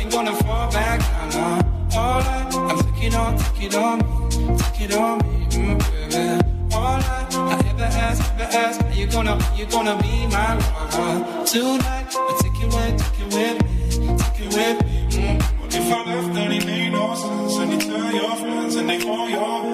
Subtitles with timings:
[0.00, 1.00] ain't gonna fall back.
[1.34, 1.98] Nah, nah.
[1.98, 5.78] All I, I'm taking on, take it on me, take it on me, mm,
[6.10, 6.74] baby.
[6.74, 11.44] All I, I ever ask, ever ask, are you gonna, you gonna be my lover
[11.46, 12.06] tonight?
[12.14, 14.96] I take it with, take it with me, take it with me.
[15.10, 15.42] Mm.
[15.60, 17.56] What if I left and it made no sense?
[17.58, 19.69] And you tell your friends and they fall your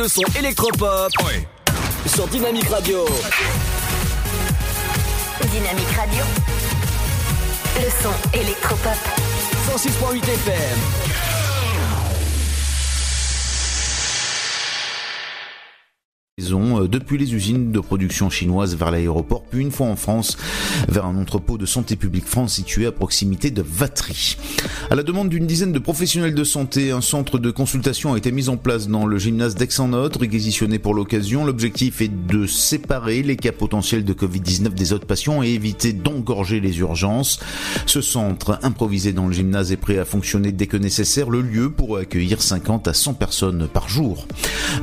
[0.00, 1.12] le son électropop
[2.06, 3.04] sur Dynamique Radio.
[5.52, 6.24] Dynamique Radio.
[7.76, 8.96] Le son électropop.
[9.68, 10.78] 106.8 FM.
[16.80, 20.36] euh, depuis les usines de production chinoises vers l'aéroport, puis une fois en France,
[20.88, 24.36] vers un entrepôt de santé publique France situé à proximité de Vatry.
[24.90, 28.32] À la demande d'une dizaine de professionnels de santé, un centre de consultation a été
[28.32, 31.44] mis en place dans le gymnase d'Aix-en-Othe, réquisitionné pour l'occasion.
[31.44, 36.60] L'objectif est de séparer les cas potentiels de Covid-19 des autres patients et éviter d'engorger
[36.60, 37.38] les urgences.
[37.84, 41.28] Ce centre improvisé dans le gymnase est prêt à fonctionner dès que nécessaire.
[41.28, 44.26] Le lieu pourrait accueillir 50 à 100 personnes par jour.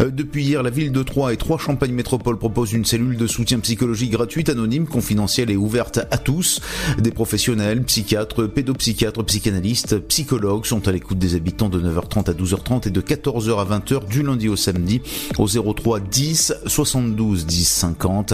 [0.01, 3.27] Euh, Depuis hier, la ville de Troyes et Trois Champagne Métropole proposent une cellule de
[3.27, 6.61] soutien psychologique gratuite, anonyme, confidentielle et ouverte à tous.
[6.99, 12.87] Des professionnels, psychiatres, pédopsychiatres, psychanalystes, psychologues sont à l'écoute des habitants de 9h30 à 12h30
[12.87, 15.01] et de 14h à 20h du lundi au samedi
[15.37, 18.33] au 03 10 72 10 50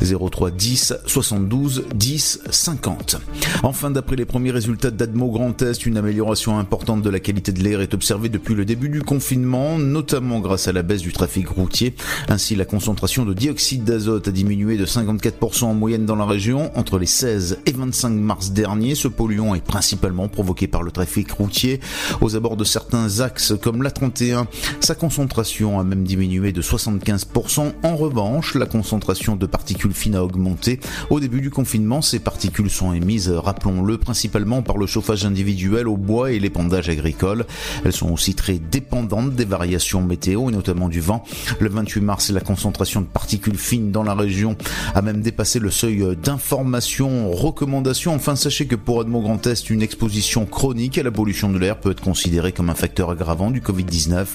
[0.00, 3.16] 03 10 72 10 50.
[3.62, 7.62] Enfin, d'après les premiers résultats d'Admo Grand Est, une amélioration importante de la qualité de
[7.62, 11.48] l'air est observée depuis le début du confinement, notamment grâce à la baisse du trafic
[11.48, 11.94] routier.
[12.28, 16.70] Ainsi, la concentration de dioxyde d'azote a diminué de 54% en moyenne dans la région
[16.76, 18.94] entre les 16 et 25 mars dernier.
[18.94, 21.80] Ce polluant est principalement provoqué par le trafic routier
[22.20, 24.46] aux abords de certains axes comme la 31.
[24.80, 27.72] Sa concentration a même diminué de 75%.
[27.82, 30.80] En revanche, la concentration de particules fines a augmenté.
[31.08, 35.96] Au début du confinement, ces particules sont émises, rappelons-le, principalement par le chauffage individuel au
[35.96, 37.46] bois et l'épandage agricole.
[37.84, 41.24] Elles sont aussi très dépendantes des variations météo et notamment du vent.
[41.60, 44.56] Le 28 mars, la concentration de particules fines dans la région
[44.94, 48.14] a même dépassé le seuil d'information, recommandation.
[48.14, 51.78] Enfin, sachez que pour Edmond Grand Est, une exposition chronique à la pollution de l'air
[51.78, 54.26] peut être considérée comme un facteur aggravant du Covid-19,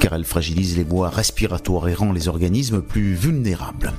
[0.00, 3.92] car elle fragilise les voies respiratoires et rend les organismes plus vulnérables.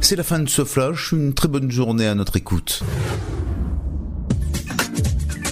[0.00, 2.82] C'est la fin de ce flash, une très bonne journée à notre écoute.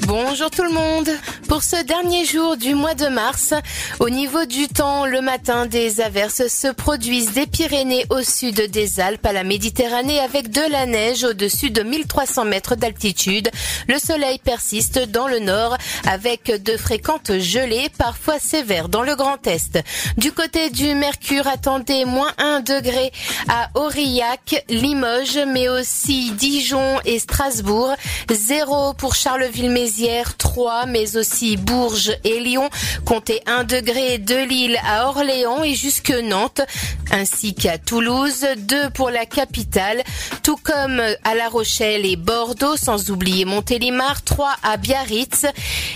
[0.06, 1.08] Bonjour tout le monde.
[1.48, 3.54] Pour ce dernier jour du mois de mars,
[4.00, 9.00] au niveau du temps, le matin, des averses se produisent des Pyrénées au sud des
[9.00, 13.50] Alpes à la Méditerranée avec de la neige au-dessus de 1300 mètres d'altitude.
[13.88, 19.46] Le soleil persiste dans le nord avec de fréquentes gelées, parfois sévères dans le Grand
[19.46, 19.78] Est.
[20.18, 23.10] Du côté du Mercure, attendez moins 1 degré
[23.48, 27.94] à Aurillac, Limoges, mais aussi Dijon et Strasbourg.
[28.30, 29.93] 0 pour Charleville-Mézières,
[30.38, 32.68] 3, mais aussi Bourges et Lyon.
[33.04, 36.62] Comptez 1 degré de Lille à Orléans et jusque Nantes,
[37.10, 38.46] ainsi qu'à Toulouse.
[38.56, 40.02] 2 pour la capitale,
[40.42, 44.22] tout comme à La Rochelle et Bordeaux, sans oublier Montélimar.
[44.22, 45.46] 3 à Biarritz.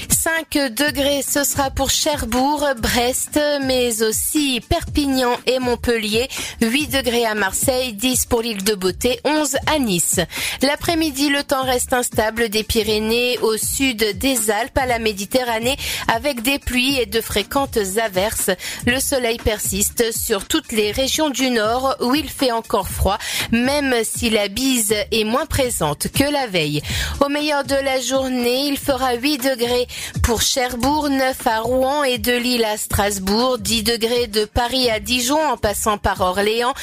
[0.09, 6.29] 5 degrés, ce sera pour Cherbourg, Brest, mais aussi Perpignan et Montpellier.
[6.61, 10.21] 8 degrés à Marseille, 10 pour l'île de Beauté, 11 à Nice.
[10.63, 15.77] L'après-midi, le temps reste instable des Pyrénées au sud des Alpes à la Méditerranée
[16.13, 18.51] avec des pluies et de fréquentes averses.
[18.87, 23.19] Le soleil persiste sur toutes les régions du nord où il fait encore froid,
[23.53, 26.83] même si la bise est moins présente que la veille.
[27.25, 29.87] Au meilleur de la journée, il fera 8 degrés
[30.23, 35.01] pour Cherbourg, 9 à Rouen et de Lille à Strasbourg, 10 degrés de Paris à
[35.01, 36.75] Dijon en passant par Orléans,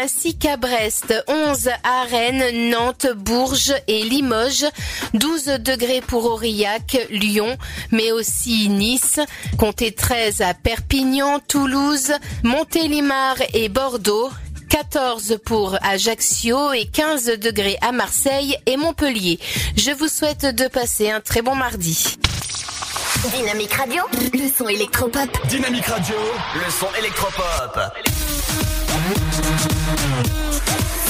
[0.00, 4.66] ainsi qu'à Brest, 11 à Rennes, Nantes, Bourges et Limoges,
[5.14, 7.58] 12 degrés pour Aurillac, Lyon,
[7.90, 9.20] mais aussi Nice,
[9.58, 14.30] comptez 13 à Perpignan, Toulouse, Montélimar et Bordeaux,
[14.70, 19.38] 14 pour Ajaccio et 15 degrés à Marseille et Montpellier.
[19.76, 22.16] Je vous souhaite de passer un très bon mardi.
[23.36, 24.02] Dynamique Radio,
[24.32, 25.28] le son électropop.
[25.46, 26.16] Dynamique Radio,
[26.54, 27.78] le son électropop.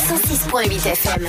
[0.08, 1.28] 106.8 FM.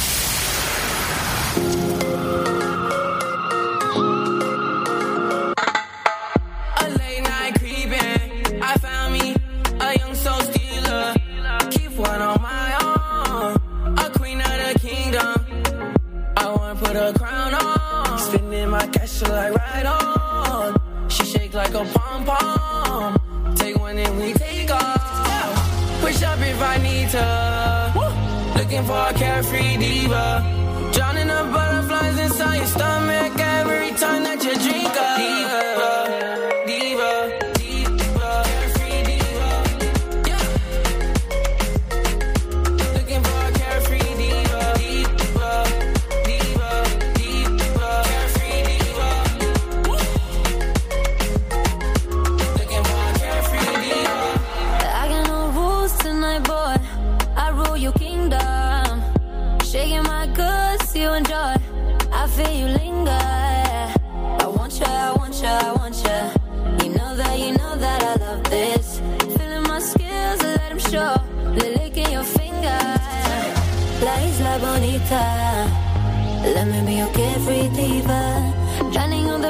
[28.81, 30.43] looking for a carefree diva.
[30.93, 33.10] Drowning the butterflies inside your stomach.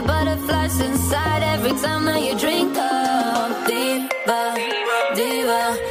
[0.05, 3.67] butterflies inside every time that you drink up.
[3.67, 4.55] Diva,
[5.15, 5.90] diva.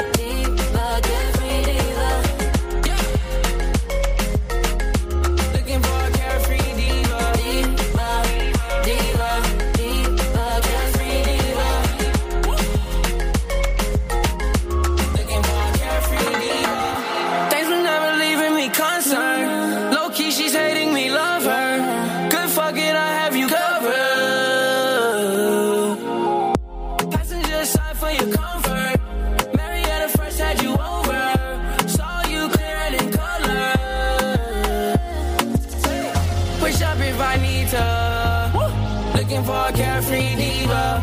[39.17, 41.03] Looking for a carefree diva.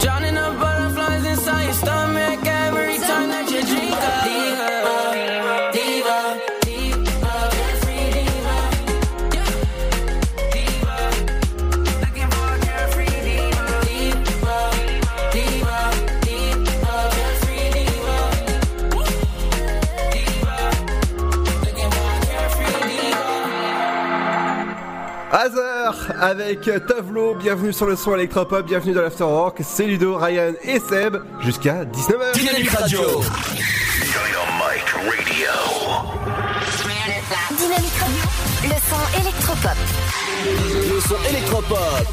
[0.00, 4.57] Drowning the butterflies inside your stomach every time that you drink a diva.
[26.20, 31.16] Avec Tavlo, bienvenue sur le son électropop, bienvenue dans l'Afterwork, c'est Ludo, Ryan et Seb,
[31.40, 32.34] jusqu'à 19h.
[32.34, 33.00] Dynamique Radio.
[37.56, 38.18] Dynamique Radio,
[38.64, 39.78] le son électropop.
[40.90, 42.08] Le son électropop.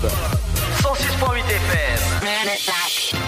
[0.81, 3.24] 106.8 FM.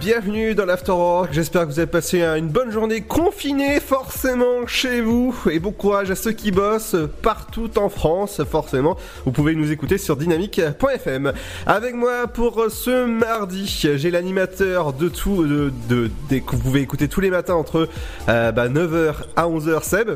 [0.00, 5.36] Bienvenue dans l'Afterwork, j'espère que vous avez passé une bonne journée confinée forcément chez vous
[5.50, 8.96] et bon courage à ceux qui bossent partout en France forcément.
[9.26, 11.34] Vous pouvez nous écouter sur dynamique.fm.
[11.66, 17.20] Avec moi pour ce mardi, j'ai l'animateur de tout, de, que vous pouvez écouter tous
[17.20, 17.86] les matins entre
[18.30, 20.12] euh, bah, 9h à 11h Seb?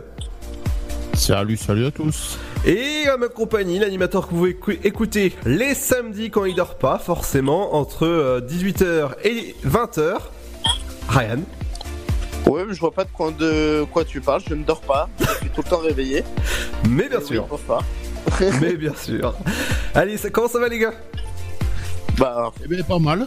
[1.13, 2.39] Salut, salut à tous.
[2.67, 6.77] Et à ma compagnie, l'animateur que vous pouvez écou- écouter les samedis quand il dort
[6.79, 10.17] pas, forcément, entre euh, 18h et 20h.
[11.09, 11.41] Ryan.
[12.47, 15.09] Ouais, mais je vois pas de quoi, de quoi tu parles, je ne dors pas,
[15.21, 16.25] je suis tout le temps réveillé.
[16.89, 17.43] Mais bien Et sûr.
[17.43, 17.81] oui, pourquoi
[18.61, 19.35] Mais bien sûr.
[19.95, 20.95] Allez, ça, comment ça va les gars?
[22.19, 23.27] Bah, Eh bien, pas mal.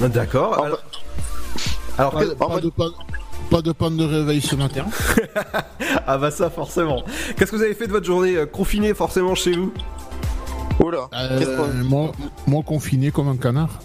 [0.00, 0.62] D'accord.
[0.64, 0.82] Alors,
[1.98, 2.90] alors Pas, que- pas de, panne,
[3.50, 4.84] pas de panne de réveil ce matin.
[6.06, 7.02] ah bah ça forcément.
[7.36, 9.72] Qu'est-ce que vous avez fait de votre journée euh, confinée forcément chez vous?
[10.80, 12.12] Oula, Euh, moi,
[12.46, 13.80] moi, confiné comme un canard.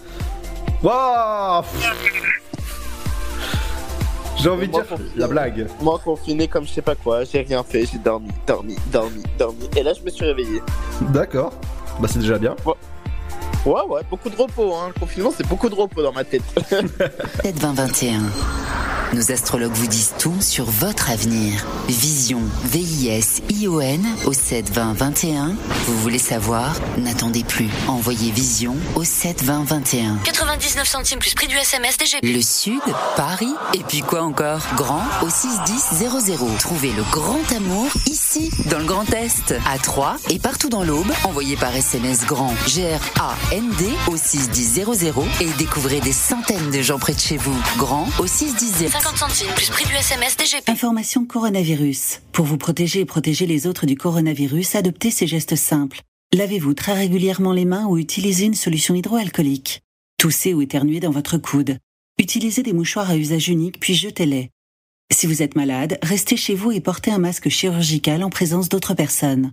[0.82, 1.64] Waouh
[4.36, 5.08] J'ai envie de dire confiné.
[5.16, 5.66] la blague.
[5.80, 9.68] Moi confiné comme je sais pas quoi, j'ai rien fait, j'ai dormi, dormi, dormi, dormi.
[9.76, 10.60] Et là je me suis réveillé.
[11.12, 11.52] D'accord.
[12.00, 12.54] Bah c'est déjà bien.
[13.64, 14.90] Ouais, ouais, beaucoup de repos, hein.
[14.94, 16.42] Le confinement c'est beaucoup de repos dans ma tête.
[17.42, 18.20] 7 20 21.
[19.12, 21.64] Nos astrologues vous disent tout sur votre avenir.
[21.86, 25.54] Vision, V-I-S-I-O-N au 7 20 21.
[25.86, 26.74] Vous voulez savoir?
[26.98, 27.68] N'attendez plus.
[27.86, 30.16] Envoyez Vision au 7 20 21.
[30.24, 32.24] 99 centimes plus prix du SMS DGP.
[32.24, 32.80] Le Sud,
[33.14, 34.62] Paris, et puis quoi encore?
[34.74, 36.58] Grand au 61000.
[36.58, 41.12] Trouvez le grand amour ici, dans le Grand Est, à Troyes et partout dans l'Aube.
[41.22, 42.52] Envoyez par SMS grand
[43.54, 44.84] G-R-A-N-D au 61000
[45.40, 47.56] et découvrez des centaines de gens près de chez vous.
[47.76, 50.68] Grand au 610 50 centimes plus prix du SMS DGP.
[50.68, 52.20] Information coronavirus.
[52.32, 56.00] Pour vous protéger et protéger les autres du coronavirus, adoptez ces gestes simples.
[56.32, 59.82] Lavez-vous très régulièrement les mains ou utilisez une solution hydroalcoolique.
[60.18, 61.78] Toussez ou éternuez dans votre coude.
[62.18, 64.50] Utilisez des mouchoirs à usage unique puis jetez-les.
[65.12, 68.94] Si vous êtes malade, restez chez vous et portez un masque chirurgical en présence d'autres
[68.94, 69.52] personnes.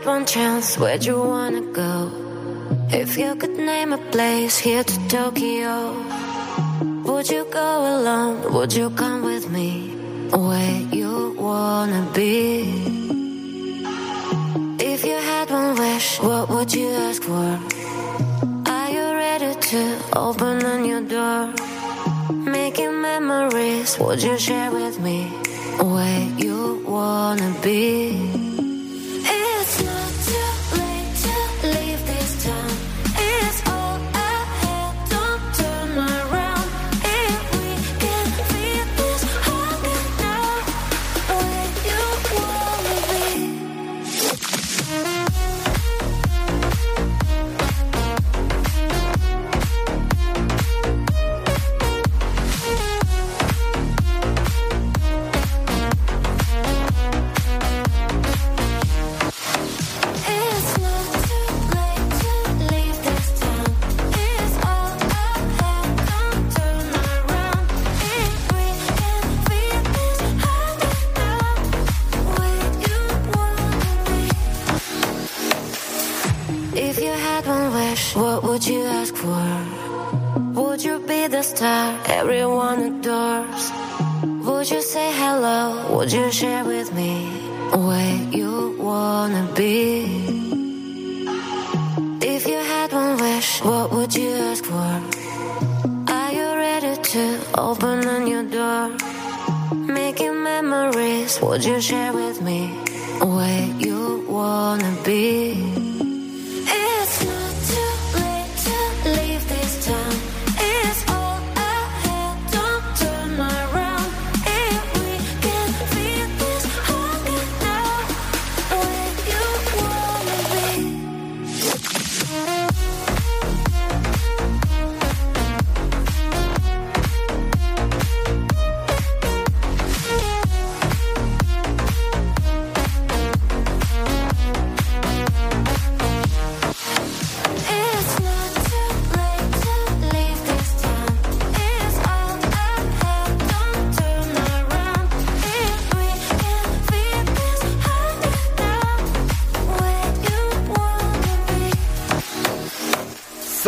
[0.00, 2.10] Had one chance, where'd you wanna go?
[2.88, 5.92] If you could name a place here to Tokyo,
[7.04, 8.50] would you go alone?
[8.54, 9.90] Would you come with me?
[10.30, 12.62] Where you wanna be?
[14.78, 17.50] If you had one wish, what would you ask for?
[18.72, 19.82] Are you ready to
[20.16, 21.52] open on your door?
[22.30, 25.30] Making memories, would you share with me?
[25.82, 28.49] where you wanna be.
[29.22, 30.59] It's not too
[78.14, 79.46] what would you ask for?
[80.60, 83.70] Would you be the star everyone adores?
[84.46, 85.96] Would you say hello?
[85.96, 87.26] Would you share with me
[87.86, 90.04] where you wanna be?
[92.22, 94.92] If you had one wish, what would you ask for?
[96.16, 97.24] Are you ready to
[97.58, 98.96] open a new door?
[99.74, 102.68] Making memories, would you share with me
[103.20, 105.54] where you wanna be?
[106.66, 107.49] It's not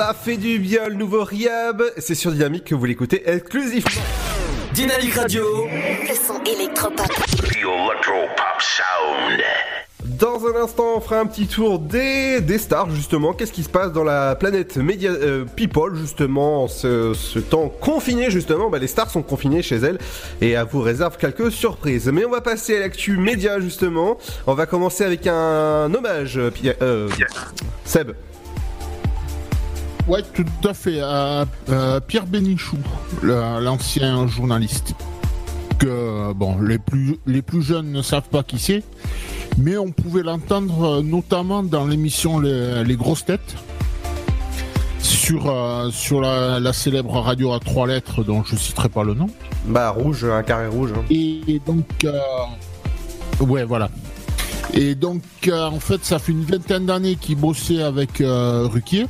[0.05, 1.81] Ça fait du bien le nouveau Riab.
[1.97, 3.89] C'est sur Dynamique que vous l'écoutez exclusivement.
[4.75, 5.45] Dynamique Radio.
[5.69, 7.07] Le son électropop.
[7.07, 9.41] The Electro Pop Sound.
[10.05, 13.33] Dans un instant, on fera un petit tour des, des stars, justement.
[13.33, 17.69] Qu'est-ce qui se passe dans la planète Media euh, People, justement, en ce, ce temps
[17.69, 18.71] confiné, justement?
[18.71, 19.99] Bah, les stars sont confinées chez elles
[20.41, 22.11] et elle vous réserve quelques surprises.
[22.13, 24.19] Mais on va passer à l'actu média, justement.
[24.49, 27.09] On va commencer avec un hommage, euh, Pierre- euh,
[27.85, 28.11] Seb.
[30.09, 31.01] Ouais, tout à fait.
[31.01, 32.77] à- à Pierre Bénichou,
[33.23, 34.95] l'ancien journaliste.
[35.79, 38.85] Que bon, les plus les plus jeunes ne savent pas qui c'est,
[39.59, 43.57] mais on pouvait l'entendre euh, notamment dans l'émission les, Les grosses têtes
[45.01, 49.15] sur euh, sur la, la célèbre radio à trois lettres dont je citerai pas le
[49.15, 49.27] nom.
[49.67, 50.91] Bah rouge, un carré rouge.
[50.97, 51.03] hein.
[51.11, 52.19] Et donc, euh,
[53.41, 53.89] ouais, voilà.
[54.75, 59.07] Et donc, euh, en fait, ça fait une vingtaine d'années qu'il bossait avec euh, Ruquier.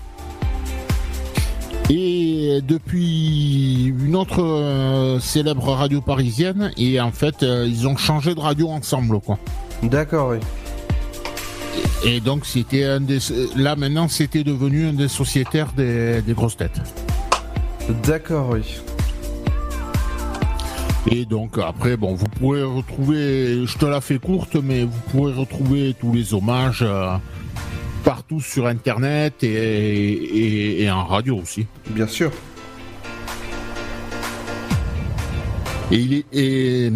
[1.90, 8.34] Et depuis une autre euh, célèbre radio parisienne, et en fait, euh, ils ont changé
[8.34, 9.38] de radio ensemble, quoi.
[9.82, 10.38] D'accord, oui.
[12.04, 13.18] Et donc, c'était un des.
[13.56, 16.80] Là, maintenant, c'était devenu un des sociétaires des, des grosses têtes.
[18.04, 18.62] D'accord, oui.
[21.10, 25.32] Et donc après, bon, vous pourrez retrouver, je te la fais courte, mais vous pourrez
[25.32, 27.16] retrouver tous les hommages euh,
[28.04, 31.66] partout sur Internet et, et- et en radio aussi.
[31.90, 32.30] Bien sûr.
[35.90, 36.90] Et, il est, et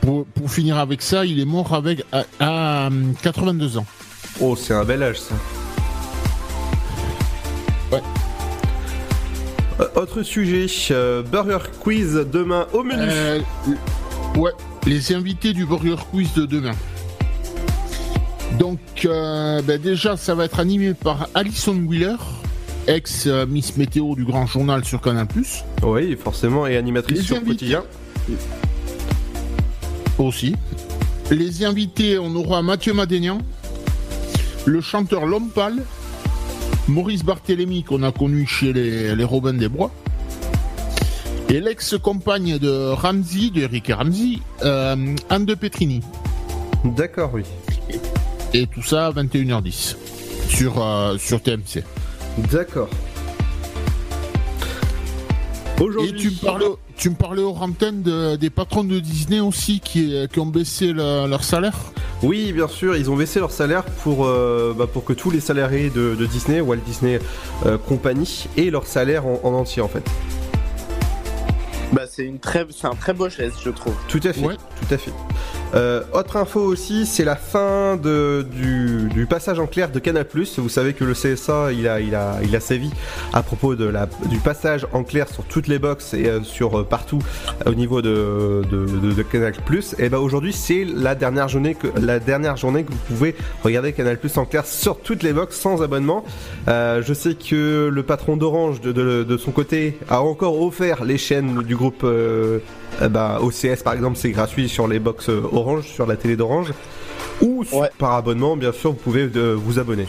[0.00, 3.86] pour, pour finir avec ça, il est mort avec à, à, hum, 82 ans.
[4.40, 5.34] Oh, c'est un bel âge, ça.
[7.92, 8.02] Ouais.
[9.80, 12.98] Euh, autre sujet, euh, Burger Quiz demain au menu.
[13.06, 13.40] Euh,
[14.36, 14.50] ouais,
[14.86, 16.72] les invités du Burger Quiz de demain.
[18.58, 22.16] Donc, euh, ben déjà, ça va être animé par Alison Wheeler,
[22.86, 25.26] ex euh, Miss Météo du Grand Journal sur Canal+.
[25.82, 27.50] Oui, forcément, et animatrice Les sur invités.
[27.52, 27.84] quotidien.
[30.18, 30.54] Aussi.
[31.30, 33.38] Les invités, on aura Mathieu Madénian,
[34.66, 35.82] le chanteur L'Homme Pâle,
[36.88, 39.90] Maurice Barthélémy, qu'on a connu chez les, les Robins des Bois,
[41.48, 46.00] et l'ex-compagne de Ramsey, de Eric Ramsey, euh, Anne de Petrini.
[46.84, 47.42] D'accord, oui.
[48.54, 49.96] Et tout ça à 21h10
[50.48, 51.82] sur, euh, sur TMC.
[52.50, 52.88] D'accord.
[56.04, 59.80] Et tu me parlais, tu me parlais aux antennes de- des patrons de Disney aussi
[59.80, 61.76] qui, qui ont baissé le- leur salaire?
[62.22, 65.40] Oui, bien sûr, ils ont baissé leur salaire pour, euh, bah, pour que tous les
[65.40, 67.18] salariés de, de Disney, Walt Disney
[67.66, 70.04] euh, Company, aient leur salaire en, en entier en fait.
[71.92, 73.94] Bah, c'est une très, c'est un très beau geste, je trouve.
[74.06, 75.10] Tout à fait, tout à fait.
[75.74, 80.26] Euh, autre info aussi, c'est la fin de, du, du passage en clair de Canal+.
[80.58, 82.90] Vous savez que le CSA, il a, il a, il a sévi
[83.32, 86.80] à propos de la, du passage en clair sur toutes les box et euh, sur
[86.80, 87.20] euh, partout
[87.66, 89.54] euh, au niveau de, de, de, Canal+.
[89.98, 93.92] Et ben aujourd'hui, c'est la dernière journée que la dernière journée que vous pouvez regarder
[93.92, 96.24] Canal+ en clair sur toutes les box sans abonnement.
[96.66, 101.62] Je sais que le patron d'Orange de, de son côté a encore offert les chaînes
[101.62, 102.04] du groupe
[103.00, 106.36] euh, bah, OCS par exemple, c'est gratuit sur les box euh, Orange, sur la télé
[106.36, 106.72] d'Orange.
[107.40, 107.64] Ou
[107.98, 110.06] par abonnement, bien sûr, vous pouvez euh, vous abonner.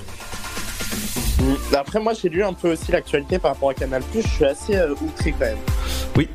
[1.39, 1.75] Mm.
[1.75, 4.03] Après, moi, j'ai lu un peu aussi l'actualité par rapport à Canal+.
[4.13, 5.57] Je suis assez euh, outré quand même.
[6.15, 6.29] Oui.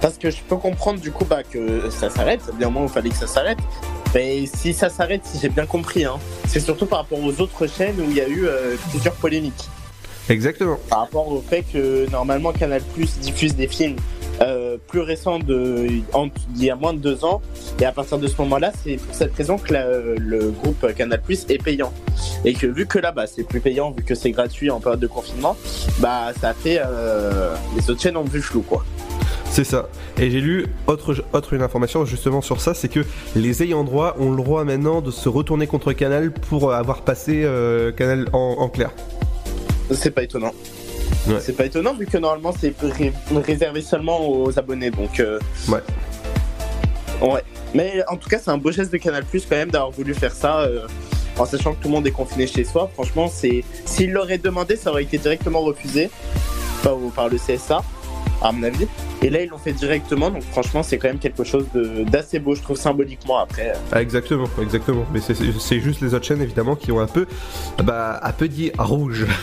[0.00, 2.40] Parce que je peux comprendre du coup bah, que ça s'arrête.
[2.54, 3.58] Bien au moins, il fallait que ça s'arrête.
[4.14, 7.66] Mais si ça s'arrête, si j'ai bien compris, hein, c'est surtout par rapport aux autres
[7.66, 9.68] chaînes où il y a eu euh, plusieurs polémiques.
[10.28, 10.78] Exactement.
[10.88, 12.82] Par rapport au fait que normalement Canal
[13.20, 13.96] diffuse des films
[14.42, 17.42] euh, plus récents de, en- d'il y a moins de deux ans.
[17.80, 21.20] Et à partir de ce moment-là, c'est pour cette raison que la- le groupe Canal
[21.48, 21.92] est payant.
[22.44, 25.00] Et que vu que là, bah, c'est plus payant, vu que c'est gratuit en période
[25.00, 25.56] de confinement,
[25.98, 26.80] bah, ça a fait.
[26.84, 28.84] euh, les autres chaînes ont vu flou, quoi.
[29.52, 29.88] C'est ça.
[30.16, 33.00] Et j'ai lu autre, autre une information justement sur ça, c'est que
[33.34, 37.42] les ayants droit ont le droit maintenant de se retourner contre Canal pour avoir passé
[37.44, 38.90] euh, Canal en, en clair.
[39.90, 40.52] C'est pas étonnant.
[41.40, 43.12] C'est pas étonnant vu que normalement c'est ré-
[43.46, 45.20] réservé seulement aux abonnés, donc.
[45.20, 45.80] euh, Ouais.
[47.20, 47.42] Ouais.
[47.74, 50.14] Mais en tout cas, c'est un beau geste de Canal Plus quand même d'avoir voulu
[50.14, 50.60] faire ça.
[50.60, 50.86] euh,
[51.38, 54.76] en sachant que tout le monde est confiné chez soi, franchement, c'est s'il l'aurait demandé,
[54.76, 56.10] ça aurait été directement refusé
[56.82, 57.82] par, par le CSA,
[58.42, 58.86] à mon avis.
[59.22, 61.66] Et là, ils l'ont fait directement, donc franchement, c'est quand même quelque chose
[62.10, 63.72] d'assez beau, je trouve, symboliquement après.
[63.92, 65.04] Ah, exactement, exactement.
[65.14, 67.26] Mais c'est juste les autres chaînes évidemment qui ont un peu,
[67.84, 69.26] bah, un peu dit rouge.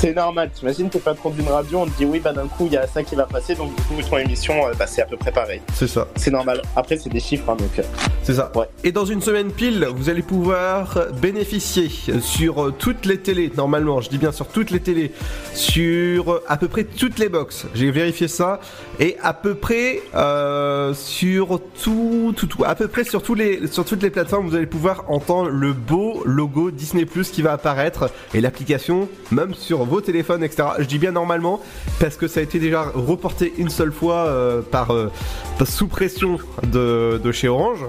[0.00, 2.72] C'est normal, t'imagines, t'es patron d'une radio, on te dit oui, bah d'un coup, il
[2.72, 5.04] y a ça qui va passer, donc du coup, ton émission, euh, bah, c'est à
[5.04, 5.60] peu près pareil.
[5.74, 6.08] C'est ça.
[6.16, 6.62] C'est normal.
[6.74, 7.78] Après, c'est des chiffres, hein, donc.
[7.78, 7.82] euh,
[8.22, 8.50] C'est ça.
[8.82, 11.90] Et dans une semaine pile, vous allez pouvoir bénéficier
[12.22, 15.12] sur euh, toutes les télés, normalement, je dis bien sur toutes les télés,
[15.52, 17.66] sur à peu près toutes les box.
[17.74, 18.60] J'ai vérifié ça.
[19.00, 23.66] Et à peu près euh, sur tout, tout, tout, à peu près sur tous les,
[23.66, 27.52] sur toutes les plateformes, vous allez pouvoir entendre le beau logo Disney Plus qui va
[27.52, 30.68] apparaître et l'application, même sur vos téléphones, etc.
[30.78, 31.60] Je dis bien normalement
[31.98, 35.10] parce que ça a été déjà reporté une seule fois euh, par, euh,
[35.58, 37.80] par- sous pression de, de chez Orange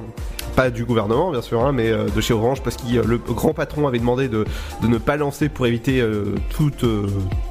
[0.55, 3.53] pas du gouvernement bien sûr, hein, mais euh, de chez Orange parce que le grand
[3.53, 4.43] patron avait demandé de,
[4.81, 6.71] de ne pas lancer pour éviter euh, tout,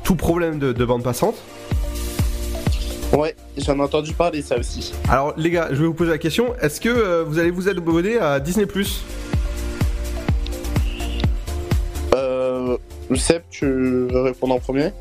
[0.05, 1.37] tout problème de, de bande passante.
[3.13, 4.93] Ouais, j'en ai entendu parler, ça aussi.
[5.09, 8.19] Alors les gars, je vais vous poser la question, est-ce que vous allez vous abonner
[8.19, 8.67] à Disney
[13.17, 14.93] Seb, tu veux répondre en premier?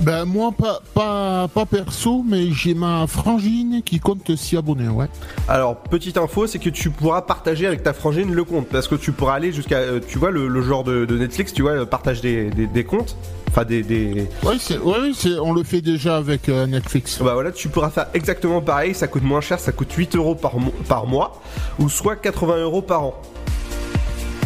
[0.00, 5.06] Ben moi pas, pas, pas perso, mais j'ai ma frangine qui compte s'y abonner, ouais.
[5.48, 8.96] Alors, petite info, c'est que tu pourras partager avec ta frangine le compte, parce que
[8.96, 11.74] tu pourras aller jusqu'à, euh, tu vois, le, le genre de, de Netflix, tu vois,
[11.74, 13.16] le partage des, des, des comptes,
[13.48, 13.82] enfin des...
[13.84, 14.26] des...
[14.42, 17.20] Ouais, c'est, ouais, oui, c'est, on le fait déjà avec euh, Netflix.
[17.22, 20.34] Bah voilà, tu pourras faire exactement pareil, ça coûte moins cher, ça coûte 8 euros
[20.34, 21.40] par, mo- par mois,
[21.78, 23.14] ou soit 80 euros par an.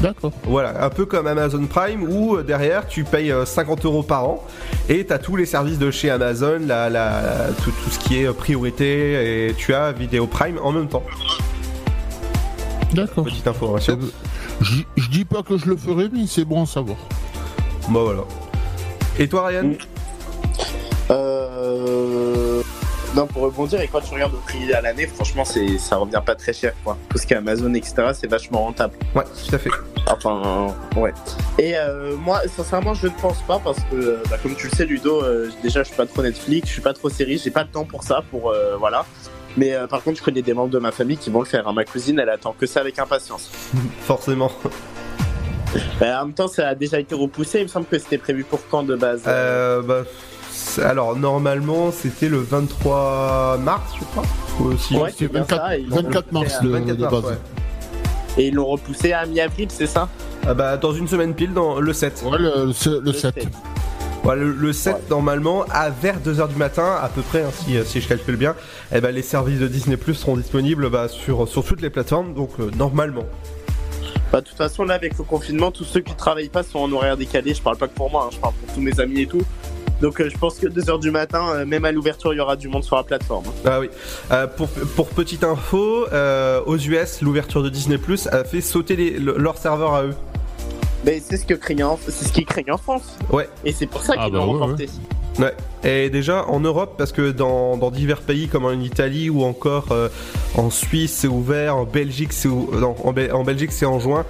[0.03, 0.33] D'accord.
[0.45, 4.25] Voilà, un peu comme Amazon Prime où euh, derrière tu payes euh, 50 euros par
[4.25, 4.45] an
[4.89, 8.27] et t'as tous les services de chez Amazon, la, la, tout, tout ce qui est
[8.29, 11.03] euh, priorité et tu as Vidéo Prime en même temps.
[12.93, 13.25] D'accord.
[13.25, 13.99] Petite information.
[14.61, 16.99] Je je dis pas que je le ferai, mais c'est bon à savoir.
[17.89, 18.23] Bah voilà.
[19.19, 19.73] Et toi Ryan?
[21.11, 22.63] Euh.
[23.16, 26.23] Non, pour rebondir, et quand tu regardes au prix à l'année, franchement, c'est, ça revient
[26.25, 26.97] pas très cher, quoi.
[27.09, 28.94] Tout ce qui est Amazon, etc., c'est vachement rentable.
[29.14, 29.71] Ouais, tout à fait.
[30.07, 31.12] Enfin, ouais.
[31.59, 34.73] Et euh, moi, sincèrement, je ne pense pas parce que, euh, bah, comme tu le
[34.77, 37.51] sais, Ludo, euh, déjà, je suis pas trop Netflix, je suis pas trop série, j'ai
[37.51, 39.07] pas le temps pour ça, pour euh, voilà.
[39.57, 41.66] Mais par contre, je connais des membres de ma famille qui vont le faire.
[41.66, 41.73] hein.
[41.73, 43.51] Ma cousine, elle attend que ça avec impatience.
[44.03, 44.53] Forcément.
[45.99, 47.61] Bah, en même temps, ça a déjà été repoussé.
[47.61, 49.23] Il me semble que c'était prévu pour quand de base?
[49.27, 50.05] Euh, bah,
[50.85, 54.25] alors normalement c'était le 23 mars je crois.
[54.61, 56.97] Ou si- Ouais, c'est bien ça, et ils l'ont 24 repoussé mars, à- le- 24
[56.97, 57.38] de mars, ouais.
[58.38, 60.09] Et ils l'ont repoussé à mi-avril, c'est ça?
[60.47, 62.23] Ah bah dans une semaine pile dans le 7.
[62.25, 63.47] Ouais, le, le, le 7.
[64.25, 67.77] Ouais, le, le 7 normalement à vers 2h du matin à peu près hein, si,
[67.85, 68.55] si je calcule bien
[68.92, 72.35] eh ben, les services de Disney Plus seront disponibles bah, sur, sur toutes les plateformes
[72.35, 73.25] donc euh, normalement
[74.33, 76.92] Bah, de toute façon, là, avec le confinement, tous ceux qui travaillent pas sont en
[76.92, 77.55] horaire décalé.
[77.55, 79.40] Je parle pas que pour moi, hein, je parle pour tous mes amis et tout.
[80.01, 82.57] Donc, euh, je pense que 2h du matin, euh, même à l'ouverture, il y aura
[82.57, 83.45] du monde sur la plateforme.
[83.65, 83.89] Ah oui.
[84.31, 88.95] Euh, pour, pour petite info, euh, aux US, l'ouverture de Disney Plus a fait sauter
[88.97, 90.15] les- le- leur serveur à eux.
[91.05, 93.17] Mais c'est ce que craignent, en- c'est ce qu'ils craignent en France.
[93.31, 93.49] Ouais.
[93.65, 94.89] Et c'est pour ça Ah qu'ils bah l'ont ouais, remporté.
[95.39, 95.55] Ouais.
[95.85, 99.87] Et déjà en Europe, parce que dans, dans divers pays comme en Italie ou encore
[99.93, 100.09] euh,
[100.57, 104.25] en Suisse c'est ouvert, en Belgique c'est en Belgique c'est en juin,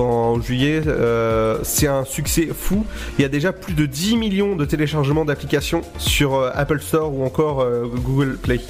[0.00, 2.84] en juillet euh, c'est un succès fou.
[3.18, 7.12] Il y a déjà plus de 10 millions de téléchargements d'applications sur euh, Apple Store
[7.14, 8.60] ou encore euh, Google Play.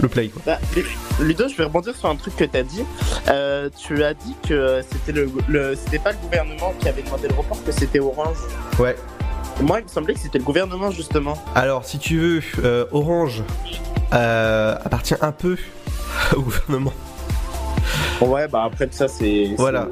[0.00, 0.42] Le Play quoi.
[0.46, 0.86] Bah, Lu-
[1.20, 2.82] Ludo, je vais rebondir sur un truc que tu as dit.
[3.78, 7.34] Tu as dit que c'était le, le c'était pas le gouvernement qui avait demandé le
[7.34, 8.38] report, que c'était Orange.
[8.78, 8.96] Ouais.
[9.60, 11.36] Moi, il me semblait que c'était le gouvernement justement.
[11.54, 13.42] Alors, si tu veux, euh, Orange
[14.10, 15.56] appartient un peu
[16.36, 16.92] au gouvernement.
[18.20, 19.50] Ouais, bah après ça, c'est.
[19.56, 19.88] Voilà.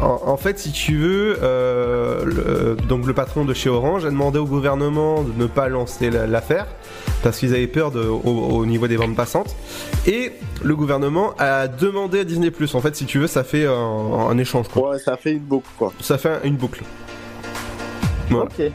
[0.00, 4.10] En, en fait, si tu veux, euh, le, donc le patron de chez Orange a
[4.10, 6.66] demandé au gouvernement de ne pas lancer la- l'affaire
[7.22, 9.54] parce qu'ils avaient peur de, au, au niveau des ventes passantes.
[10.06, 10.32] Et
[10.62, 12.74] le gouvernement a demandé à Disney Plus.
[12.74, 14.68] En fait, si tu veux, ça fait un, un échange.
[14.68, 14.92] Quoi.
[14.92, 15.92] Ouais, ça fait une boucle quoi.
[16.00, 16.82] Ça fait une boucle.
[18.30, 18.44] Voilà.
[18.46, 18.72] Ok.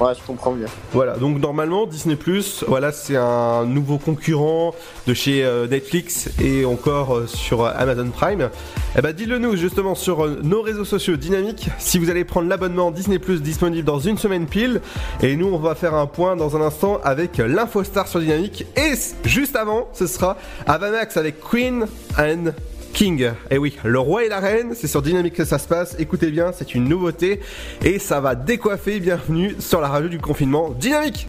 [0.00, 0.66] Ouais, je comprends bien.
[0.92, 2.18] Voilà, donc normalement Disney
[2.66, 4.74] voilà, c'est un nouveau concurrent
[5.06, 8.50] de chez euh, Netflix et encore euh, sur euh, Amazon Prime.
[8.96, 12.90] Eh ben dis-le nous justement sur nos réseaux sociaux dynamiques si vous allez prendre l'abonnement
[12.90, 14.80] Disney disponible dans une semaine pile.
[15.22, 18.66] Et nous on va faire un point dans un instant avec l'infostar sur Dynamique.
[18.76, 21.86] Et juste avant, ce sera Avamax avec Queen
[22.18, 22.52] and
[22.94, 23.32] King.
[23.50, 25.96] Et oui, le roi et la reine, c'est sur Dynamique que ça se passe.
[25.98, 27.40] Écoutez bien, c'est une nouveauté
[27.82, 29.00] et ça va décoiffer.
[29.00, 31.28] Bienvenue sur la radio du confinement Dynamique.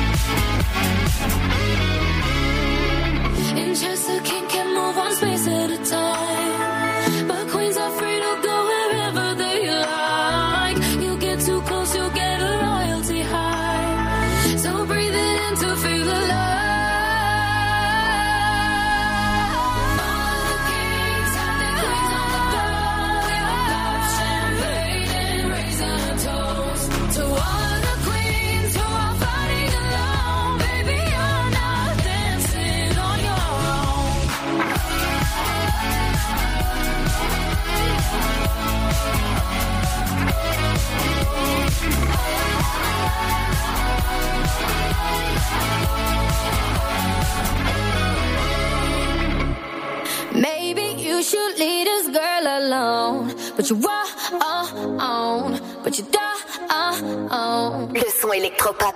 [58.33, 58.95] Électropop.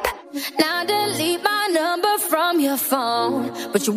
[0.60, 3.52] Now delete my number from your phone.
[3.72, 3.94] But you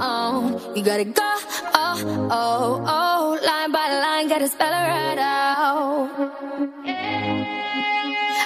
[0.00, 1.32] on, you gotta go.
[1.74, 3.38] Oh, oh, oh.
[3.44, 6.08] Line by line, gotta spell it right out.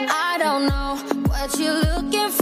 [0.09, 0.97] I don't know
[1.29, 2.42] what you're looking for,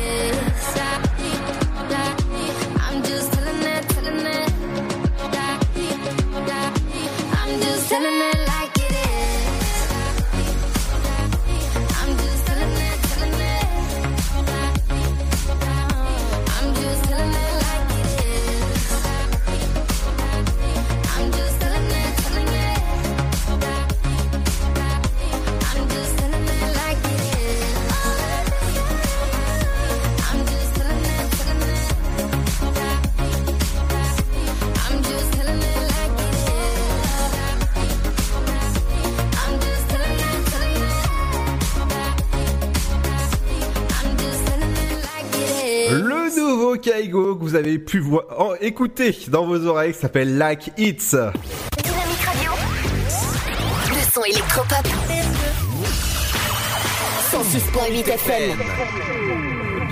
[46.71, 51.11] Nouveau Kaigo que vous avez pu voir, en- écouter dans vos oreilles s'appelle Like It's.
[51.11, 52.51] Dynamique Radio.
[53.89, 54.87] Le son électropop.
[57.31, 58.59] 106.8 FM.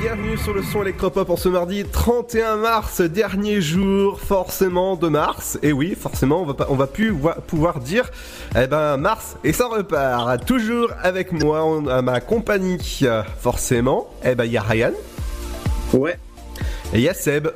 [0.02, 5.60] Bienvenue sur le son électropop en ce mardi 31 mars, dernier jour forcément de mars.
[5.62, 8.10] Et oui, forcément, on va pas, on va plus voi- pouvoir dire,
[8.58, 10.46] eh ben mars et ça repart.
[10.46, 13.02] Toujours avec moi, on- à ma compagnie,
[13.42, 14.08] forcément.
[14.24, 14.94] Eh ben il y a Ryan.
[15.94, 16.18] Ouais.
[16.94, 17.50] Et il y a Seb.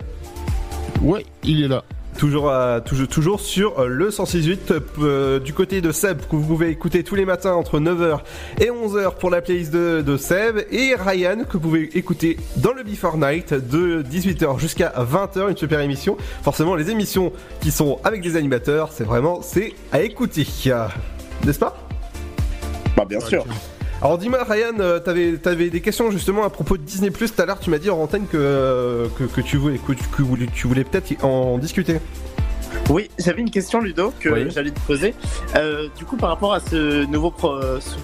[1.02, 1.84] Ouais, il est là.
[2.18, 6.46] Toujours, euh, toujours, toujours sur euh, le 168 euh, du côté de Seb que vous
[6.46, 8.20] pouvez écouter tous les matins entre 9h
[8.62, 12.72] et 11h pour la playlist de, de Seb et Ryan que vous pouvez écouter dans
[12.72, 16.16] le Before Night de 18h jusqu'à 20h une super émission.
[16.44, 20.46] Forcément les émissions qui sont avec des animateurs c'est vraiment c'est à écouter.
[21.44, 21.76] N'est-ce pas?
[22.96, 23.44] Bah bien sûr.
[24.04, 27.41] Alors dis-moi Ryan, euh, t'avais avais des questions justement à propos de Disney Plus tout
[27.41, 30.04] à l'heure, tu m'as dit en antenne que, euh, que, que tu voulais, que, tu-
[30.10, 31.99] que voulais- tu voulais peut-être en discuter.
[32.89, 34.51] Oui, j'avais une question Ludo que Oui.
[34.51, 35.14] j'allais te poser.
[35.56, 37.62] Euh, du coup, par rapport à ce nouveau pro-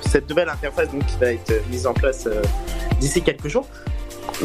[0.09, 2.41] cette nouvelle interface donc, qui va être mise en place euh,
[3.01, 3.67] d'ici quelques jours,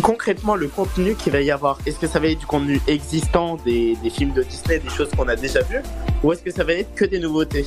[0.02, 3.58] concrètement, le contenu qu'il va y avoir, est-ce que ça va être du contenu existant
[3.64, 5.82] des, des films de Disney, des choses qu'on a déjà vues,
[6.24, 7.64] ou est-ce que ça va être que des nouveautés?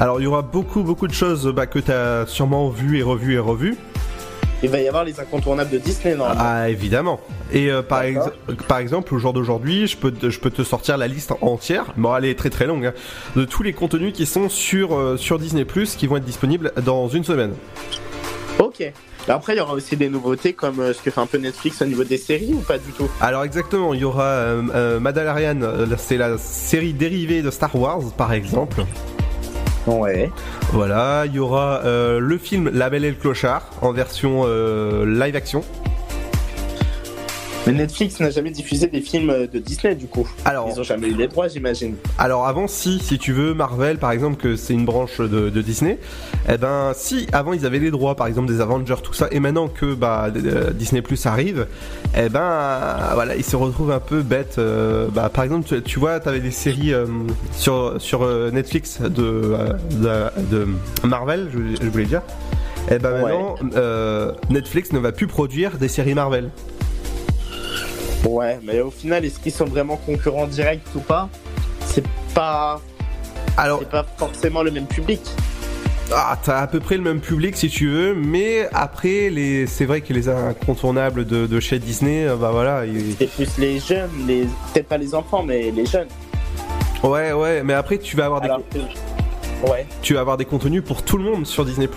[0.00, 3.02] Alors il y aura beaucoup beaucoup de choses bah, que tu as sûrement vues et
[3.02, 3.76] revues et revues.
[4.64, 6.40] Il va y avoir les incontournables de Disney, normalement.
[6.44, 7.18] Ah évidemment.
[7.52, 8.66] Et euh, par, ex- D'accord.
[8.68, 11.86] par exemple au jour d'aujourd'hui, je peux, te- je peux te sortir la liste entière,
[11.96, 12.92] bon elle est très très longue, hein,
[13.34, 15.64] de tous les contenus qui sont sur, euh, sur Disney⁇
[15.96, 17.54] qui vont être disponibles dans une semaine.
[18.60, 18.84] Ok.
[19.28, 21.82] Après, il y aura aussi des nouveautés comme euh, ce que fait un peu Netflix
[21.82, 23.08] au niveau des séries ou pas du tout?
[23.20, 25.58] Alors exactement, il y aura euh, euh, Mandalorian,
[25.98, 28.84] c'est la série dérivée de Star Wars par exemple.
[29.86, 30.30] Ouais.
[30.72, 35.04] Voilà, il y aura euh, le film La Belle et le Clochard en version euh,
[35.04, 35.64] live action.
[37.66, 40.28] Mais Netflix n'a jamais diffusé des films euh, de Disney du coup.
[40.44, 41.94] Alors, Ils ont jamais eu les droits, j'imagine.
[42.18, 45.62] Alors avant, si, si tu veux, Marvel, par exemple, que c'est une branche de, de
[45.62, 45.98] Disney,
[46.48, 49.38] eh ben, si avant ils avaient les droits, par exemple des Avengers, tout ça, et
[49.38, 51.66] maintenant que bah, euh, Disney Plus arrive,
[52.16, 54.56] eh ben, euh, voilà, ils se retrouvent un peu bêtes.
[54.58, 57.06] euh, bah, par exemple, tu, tu vois, t'avais des séries euh,
[57.52, 59.54] sur sur Netflix de,
[60.00, 60.66] de, de
[61.06, 62.22] Marvel, je, je voulais dire.
[62.90, 66.50] Eh ben maintenant, euh, Netflix ne va plus produire des séries Marvel.
[68.24, 71.28] Ouais, mais au final, est-ce qu'ils sont vraiment concurrents directs ou pas?
[71.86, 72.04] C'est
[72.34, 72.80] pas.
[73.56, 73.80] Alors.
[73.80, 75.20] C'est pas forcément le même public.
[76.14, 79.66] Ah, t'as à peu près le même public si tu veux, mais après, les...
[79.66, 82.84] c'est vrai que les incontournables de, de chez Disney, euh, bah voilà.
[82.84, 84.42] ils- C'est plus les jeunes, les...
[84.72, 86.08] peut-être pas les enfants, mais les jeunes.
[87.02, 88.48] Ouais, ouais, mais après, tu vas avoir des.
[88.48, 88.78] Que-
[89.68, 89.86] Ouais.
[90.02, 91.88] tu vas avoir des contenus pour tout le monde sur Disney+.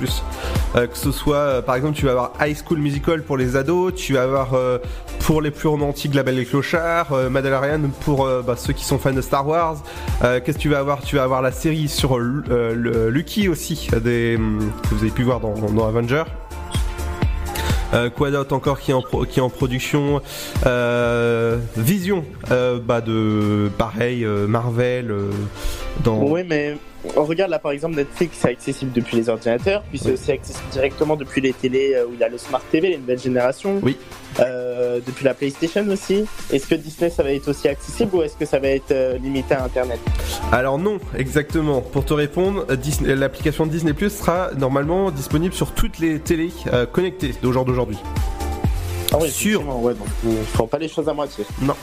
[0.76, 3.56] Euh, que ce soit, euh, par exemple, tu vas avoir High School Musical pour les
[3.56, 4.78] ados, tu vas avoir euh,
[5.20, 9.14] pour les plus romantiques La Belle et Clochard, Mandalorian pour bah, ceux qui sont fans
[9.14, 9.78] de Star Wars.
[10.22, 11.02] Qu'est-ce que tu vas avoir?
[11.02, 15.24] Tu vas avoir la série sur le- Lucky aussi, des, hum, que vous avez pu
[15.24, 16.24] voir dans, dans Avenger.
[17.94, 20.22] Euh, quoi d'autre encore qui est en, pro- qui est en production?
[20.66, 25.14] Euh, Vision, euh, bah de pareil Marvel
[26.04, 26.78] dans Oui, mais
[27.16, 30.70] on regarde là par exemple Netflix, c'est accessible depuis les ordinateurs, puis c'est aussi accessible
[30.72, 33.80] directement depuis les télés euh, où il y a le Smart TV, les nouvelles générations.
[33.82, 33.98] Oui.
[34.40, 36.26] Euh, depuis la PlayStation aussi.
[36.52, 39.18] Est-ce que Disney ça va être aussi accessible ou est-ce que ça va être euh,
[39.18, 40.00] limité à Internet?
[40.52, 41.80] Alors non, exactement.
[41.80, 42.66] Pour te répondre,
[43.02, 47.98] l'application Disney Plus sera normalement disponible sur toutes les télés euh, connectées au jour d'aujourd'hui.
[49.14, 49.62] Ah oui, sur.
[49.82, 51.46] Ouais, donc ils font pas les choses à moitié.
[51.62, 51.76] Non.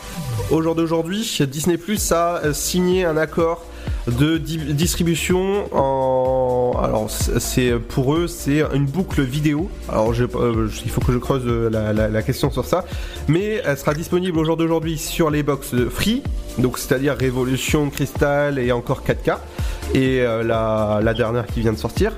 [0.51, 3.65] Au jour d'aujourd'hui, Disney Plus a signé un accord
[4.07, 6.73] de di- distribution en.
[6.83, 9.71] Alors, c'est pour eux, c'est une boucle vidéo.
[9.89, 12.85] Alors, euh, il faut que je creuse euh, la, question sur ça.
[13.29, 16.23] Mais elle sera disponible au jour d'aujourd'hui sur les box Free,
[16.59, 19.37] donc c'est-à-dire Révolution, Crystal et encore 4K.
[19.95, 22.13] Et euh, la, dernière qui vient de sortir.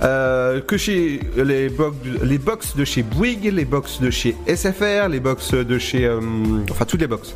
[0.00, 5.20] Que chez les, box, les box de chez Bouygues, les box de chez SFR, les
[5.20, 6.08] box de chez.
[6.70, 7.34] enfin, toutes les box.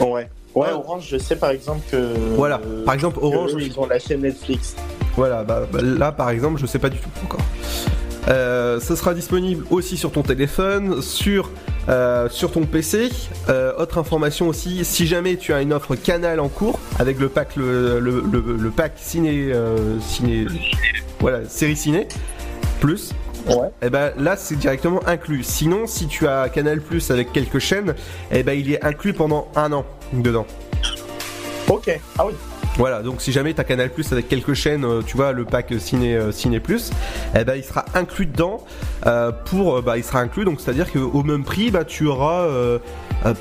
[0.00, 0.28] Ouais.
[0.58, 2.14] Ouais, Orange, je sais par exemple que.
[2.36, 4.74] Voilà, par exemple, Orange- eux, ils ont la chaîne Netflix.
[5.16, 7.40] Voilà, bah, bah, là par exemple, je sais pas du tout encore.
[8.28, 11.50] Euh, ce sera disponible aussi sur ton téléphone, sur,
[11.88, 13.08] euh, sur ton PC.
[13.48, 17.28] Euh, autre information aussi, si jamais tu as une offre Canal en cours avec le
[17.30, 20.44] pack le, le, le- le pack ciné, euh, ciné,
[21.20, 22.06] voilà, série ciné
[22.80, 23.12] plus.
[23.82, 25.42] Et ben là c'est directement inclus.
[25.42, 27.94] Sinon, si tu as Canal Plus avec quelques chaînes,
[28.30, 30.46] et ben il est inclus pendant un an dedans.
[31.68, 31.98] Ok.
[32.18, 32.32] Ah oui.
[32.78, 35.74] Voilà, donc si jamais t'as Canal Plus avec quelques chaînes, euh, tu vois, le pack
[35.80, 36.92] Ciné, euh, Ciné Plus,
[37.36, 38.64] eh ben il sera inclus dedans
[39.04, 42.06] euh, pour, bah il sera inclus, donc c'est à dire qu'au même prix, bah tu
[42.06, 42.46] auras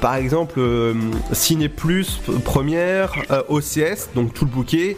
[0.01, 0.59] par exemple
[1.33, 3.13] Ciné Plus première,
[3.47, 4.97] OCS, donc tout le bouquet,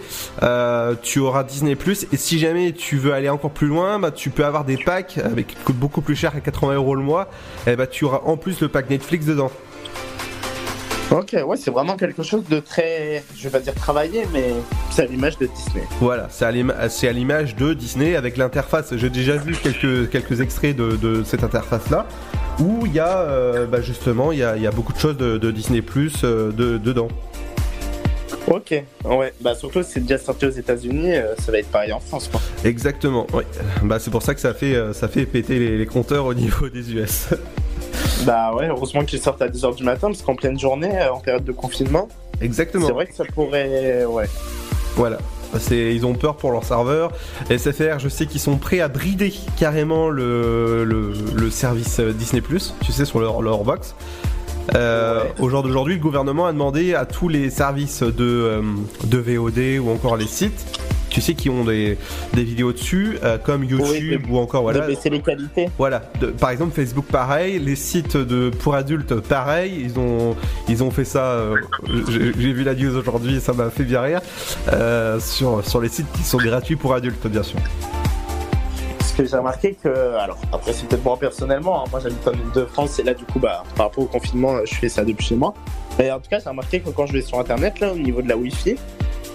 [1.04, 4.30] tu auras Disney Plus, et si jamais tu veux aller encore plus loin, bah tu
[4.30, 7.30] peux avoir des packs avec qui coûtent beaucoup plus cher à 80 euros le mois,
[7.68, 9.52] et bah tu auras en plus le pack Netflix dedans.
[11.12, 13.24] Ok, ouais, c'est vraiment quelque chose de très.
[13.36, 14.54] Je vais pas dire travaillé, mais
[14.92, 15.84] c'est à l'image de Disney.
[16.00, 16.46] Voilà, c'est
[17.08, 18.96] à l'image de Disney avec l'interface.
[18.96, 22.06] J'ai déjà vu quelques, quelques extraits de, de cette interface-là,
[22.60, 25.18] où il y a euh, bah, justement il y a, y a beaucoup de choses
[25.18, 27.08] de, de Disney Plus euh, de, dedans.
[28.46, 31.92] Ok, ouais, bah surtout si c'est déjà sorti aux États-Unis, euh, ça va être pareil
[31.92, 32.40] en France, quoi.
[32.64, 33.44] Exactement, oui.
[33.82, 36.70] Bah, c'est pour ça que ça fait, ça fait péter les, les compteurs au niveau
[36.70, 37.30] des US.
[38.26, 41.20] Bah ouais, heureusement qu'ils sortent à 10h du matin, parce qu'en pleine journée, euh, en
[41.20, 42.08] période de confinement,
[42.42, 42.88] Exactement.
[42.88, 44.06] c'est vrai que ça pourrait.
[44.06, 44.26] Ouais.
[44.96, 45.18] Voilà.
[45.72, 47.12] Ils ont peur pour leur serveur.
[47.50, 52.44] SFR, je sais qu'ils sont prêts à brider carrément le, le, le service euh, Disney
[52.82, 53.96] tu sais, sur leur, leur box.
[54.76, 58.62] Euh, Au jour d'aujourd'hui, le gouvernement a demandé à tous les services de, euh,
[59.06, 60.66] de VOD ou encore les sites,
[61.20, 61.98] tu sais, qui ont des,
[62.34, 64.80] des vidéos dessus, euh, comme YouTube ou encore voilà.
[64.80, 65.70] De baisser les qualités.
[65.78, 70.36] Voilà, de- par exemple Facebook pareil, les sites de pour adultes pareil, ils ont
[70.68, 71.24] ils ont fait ça.
[71.32, 71.56] euh,
[72.10, 74.22] j'ai vu la news aujourd'hui, ça m'a fait bien rire
[74.72, 77.60] euh, sur sur les sites qui sont gratuits pour adultes bien sûr.
[78.98, 82.32] Parce que j'ai remarqué que, alors après c'est peut-être moi personnellement, hein, moi j'habite en
[82.32, 85.36] Ile-de-France et là du coup bah par rapport au confinement je fais ça depuis chez
[85.36, 85.54] moi.
[85.98, 88.22] Mais en tout cas j'ai remarqué que quand je vais sur internet là au niveau
[88.22, 88.76] de la Wi-Fi,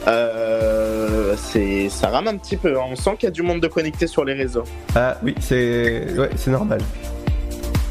[0.07, 2.79] euh, c'est ça rame un petit peu.
[2.79, 2.85] hein.
[2.91, 4.65] On sent qu'il y a du monde de connecté sur les réseaux.
[4.95, 6.81] Ah oui, c'est ouais, c'est normal.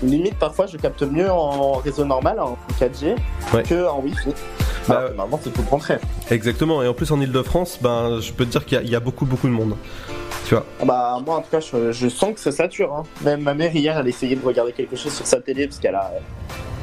[0.04, 3.16] Limite parfois je capte mieux en réseau normal en 4G
[3.54, 3.64] Ouais.
[3.64, 4.30] que en Wi-Fi.
[4.88, 6.00] Bah, Alors que normalement c'est tout le contraire.
[6.30, 8.90] Exactement, et en plus en Ile-de-France, ben je peux te dire qu'il y, a- il
[8.90, 9.76] y a beaucoup beaucoup de monde.
[10.46, 10.66] Tu vois.
[10.86, 12.94] Bah moi en tout cas je, je sens que ça sature.
[12.94, 13.04] Hein.
[13.24, 15.96] Même ma mère hier elle essayait de regarder quelque chose sur sa télé parce qu'elle
[15.96, 16.20] a euh,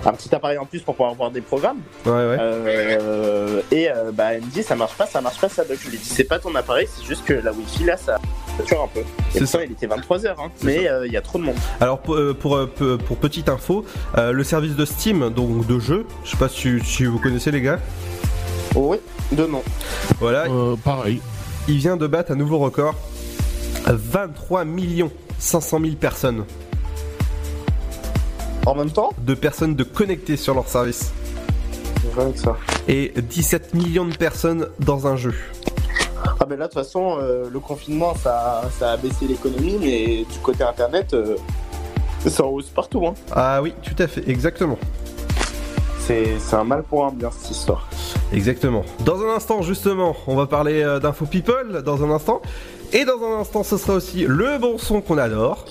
[0.04, 1.80] un petit appareil en plus pour pouvoir voir des programmes.
[2.06, 2.36] Ouais ouais.
[2.40, 5.78] Euh, et euh, bah elle me dit ça marche pas, ça marche pas, ça bug.
[5.82, 8.18] Je lui dis c'est pas ton appareil, c'est juste que la wifi là ça
[8.56, 9.00] sature un peu.
[9.38, 11.56] Et ça il était 23h hein, mais euh, il y a trop de monde.
[11.80, 12.68] Alors pour, pour,
[13.06, 13.84] pour petite info,
[14.16, 17.50] euh, le service de Steam, donc de jeu, je sais pas si, si vous connaissez
[17.50, 17.78] les gars.
[18.74, 18.98] Oui,
[19.32, 19.62] de nom.
[20.20, 20.46] Voilà.
[20.84, 21.20] pareil.
[21.68, 22.94] Il vient de battre un nouveau record.
[23.86, 26.44] 23 millions 500 000 personnes.
[28.66, 31.12] En même temps De personnes de connectées sur leur service.
[32.16, 32.56] Rien que ça.
[32.88, 35.34] Et 17 millions de personnes dans un jeu.
[36.38, 40.24] Ah ben là de toute façon euh, le confinement ça, ça a baissé l'économie mais
[40.30, 41.36] du côté internet euh,
[42.28, 43.06] ça hausse partout.
[43.06, 43.14] Hein.
[43.32, 44.78] Ah oui, tout à fait, exactement.
[45.98, 47.88] C'est c'est un mal pour un bien cette histoire.
[48.32, 48.84] Exactement.
[49.04, 52.42] Dans un instant, justement, on va parler euh, d'info people dans un instant.
[52.92, 55.64] Et dans un instant, ce sera aussi le bon son qu'on adore.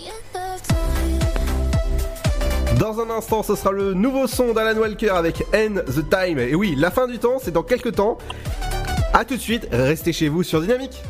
[2.80, 6.40] Dans un instant, ce sera le nouveau son d'Alan Walker avec End the Time.
[6.40, 8.18] Et oui, la fin du temps, c'est dans quelques temps.
[9.14, 11.04] A tout de suite, restez chez vous sur Dynamique.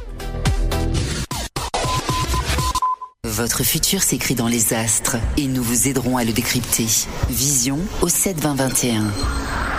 [3.24, 6.88] Votre futur s'écrit dans les astres et nous vous aiderons à le décrypter.
[7.30, 9.04] Vision au 72021.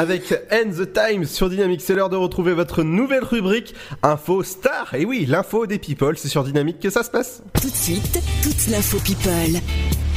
[0.00, 1.82] avec End the Time sur Dynamique.
[1.84, 4.94] C'est l'heure de retrouver votre nouvelle rubrique Info Star.
[4.94, 7.42] Et oui, l'info des people, c'est sur Dynamique que ça se passe.
[7.60, 9.60] Tout de suite, toute l'info people.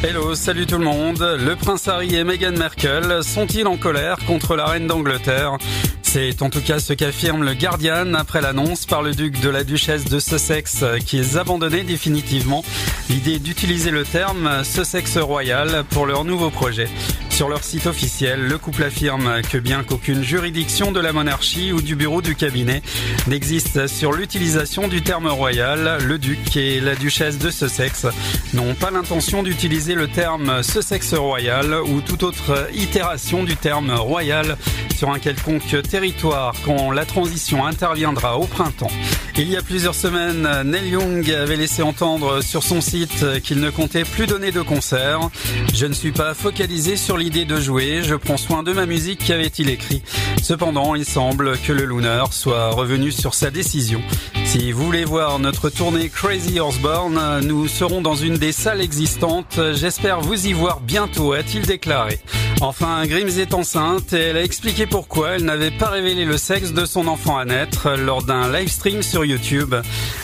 [0.01, 1.19] Hello, salut tout le monde.
[1.19, 5.57] Le prince Harry et Meghan Merkel sont-ils en colère contre la reine d'Angleterre?
[6.01, 9.63] C'est en tout cas ce qu'affirme le Guardian après l'annonce par le duc de la
[9.63, 12.63] duchesse de Sussex qu'ils abandonnaient définitivement
[13.09, 16.88] l'idée d'utiliser le terme Sussex royal pour leur nouveau projet.
[17.34, 21.81] Sur leur site officiel, le couple affirme que bien qu'aucune juridiction de la monarchie ou
[21.81, 22.84] du bureau du cabinet
[23.27, 28.05] n'existe sur l'utilisation du terme royal, le duc et la duchesse de Sussex
[28.53, 34.55] n'ont pas l'intention d'utiliser le terme Sussex royal ou toute autre itération du terme royal
[34.95, 38.91] sur un quelconque territoire quand la transition interviendra au printemps.
[39.36, 43.71] Il y a plusieurs semaines, Neil Young avait laissé entendre sur son site qu'il ne
[43.71, 45.29] comptait plus donner de concerts.
[45.73, 49.24] Je ne suis pas focalisé sur l'idée de jouer, je prends soin de ma musique,
[49.26, 50.01] qu'avait-il écrit.
[50.41, 54.01] Cependant, il semble que le Looner soit revenu sur sa décision.
[54.43, 59.57] Si vous voulez voir notre tournée Crazy Horseborn, nous serons dans une des salles existantes.
[59.74, 62.19] J'espère vous y voir bientôt, a-t-il déclaré.
[62.59, 66.71] Enfin, Grims est enceinte et elle a expliqué pourquoi elle n'avait pas révélé le sexe
[66.71, 69.76] de son enfant à naître lors d'un live stream sur YouTube.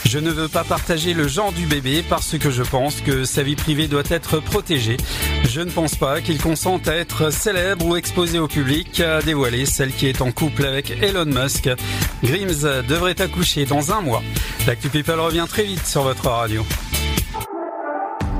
[0.05, 3.43] Je ne veux pas partager le genre du bébé parce que je pense que sa
[3.43, 4.97] vie privée doit être protégée.
[5.49, 9.65] Je ne pense pas qu'il consente à être célèbre ou exposé au public, à dévoiler
[9.65, 11.69] celle qui est en couple avec Elon Musk.
[12.23, 14.23] Grims devrait accoucher dans un mois.
[14.65, 16.65] L'actu People revient très vite sur votre radio.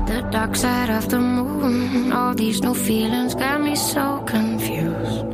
[0.06, 2.12] The dark side of the moon.
[2.12, 5.24] All these new feelings got me so confused.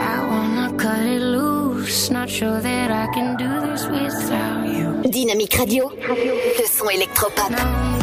[0.00, 2.10] I wanna cut it loose.
[2.10, 5.10] Not sure that I can do this without you.
[5.10, 7.97] Dynamique Radio, le son électropop.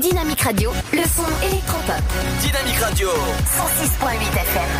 [0.00, 2.02] Dynamique Radio, le son électropop.
[2.42, 3.08] Dynamique Radio.
[3.08, 4.70] 106.8 FM.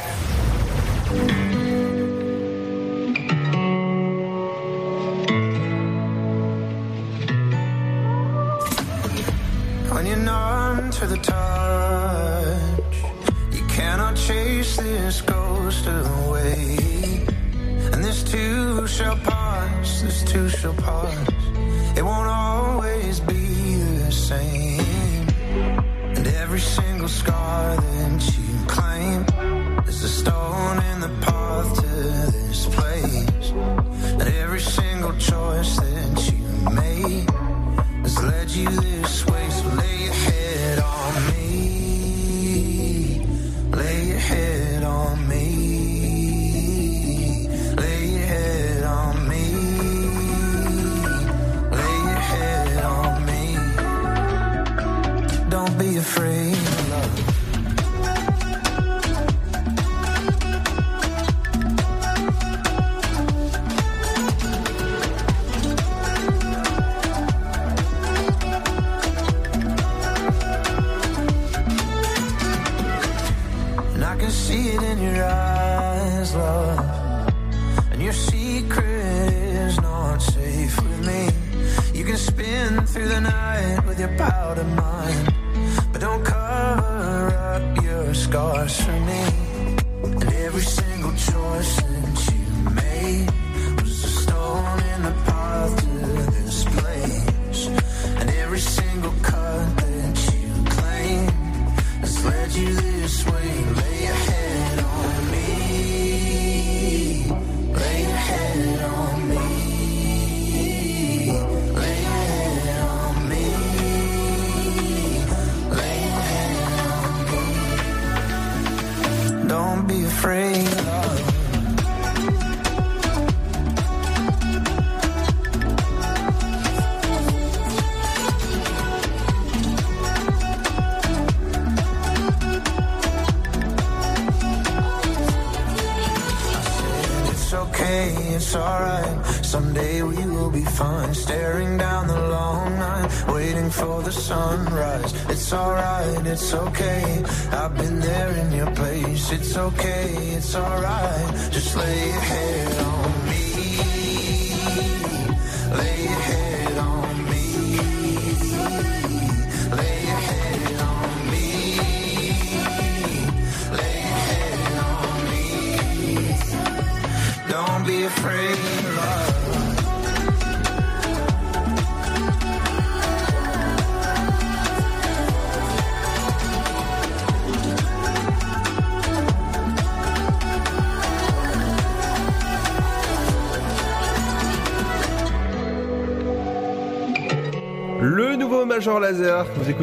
[9.93, 12.97] When you're numb to the touch,
[13.53, 17.25] you cannot chase this ghost away.
[17.93, 21.29] And this too shall pass, this too shall pass.
[21.97, 22.84] It won't always
[26.55, 29.23] every single scar that you claim
[29.89, 33.51] is a stone in the path to this place.
[34.21, 37.29] And every single choice that you made
[38.03, 38.94] has led you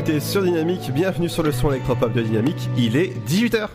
[0.02, 3.68] écoutez sur Dynamique, bienvenue sur le son électropop de Dynamique, il est 18h.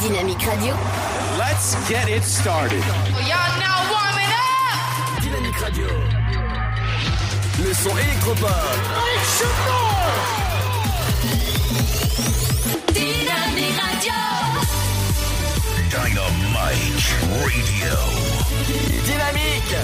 [0.00, 0.74] Dynamique Radio.
[1.38, 2.82] Let's get it started.
[3.26, 5.22] Y'all now warming up.
[5.22, 5.86] Dynamique Radio.
[7.64, 8.50] Le son électropop.
[12.92, 14.12] Dynamique Radio.
[15.90, 18.34] Dynamite Radio.
[19.04, 19.83] Dynamique.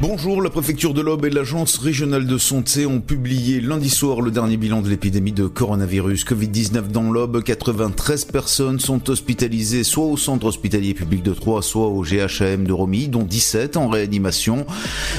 [0.00, 4.32] Bonjour, la préfecture de l'Aube et l'agence régionale de santé ont publié lundi soir le
[4.32, 7.44] dernier bilan de l'épidémie de coronavirus Covid-19 dans l'Aube.
[7.44, 12.72] 93 personnes sont hospitalisées soit au centre hospitalier public de Troyes, soit au GHM de
[12.72, 14.66] Romilly, dont 17 en réanimation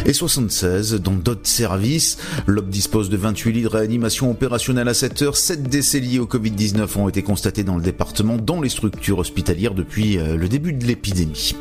[0.05, 2.17] et 76 dans d'autres services.
[2.45, 5.38] L'Aube dispose de 28 lits de réanimation opérationnelle à 7 heures.
[5.38, 9.73] 7 décès liés au Covid-19 ont été constatés dans le département, dans les structures hospitalières
[9.73, 11.55] depuis euh, le début de l'épidémie.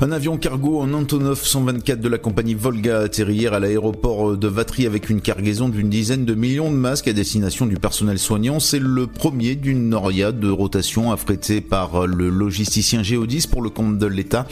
[0.00, 4.36] Un avion cargo en Antonov 124 de la compagnie Volga a atterri hier à l'aéroport
[4.36, 8.18] de Vatry avec une cargaison d'une dizaine de millions de masques à destination du personnel
[8.18, 8.60] soignant.
[8.60, 13.98] C'est le premier d'une noria de rotation affrétée par le logisticien Géodis pour le compte
[13.98, 14.46] de l'État.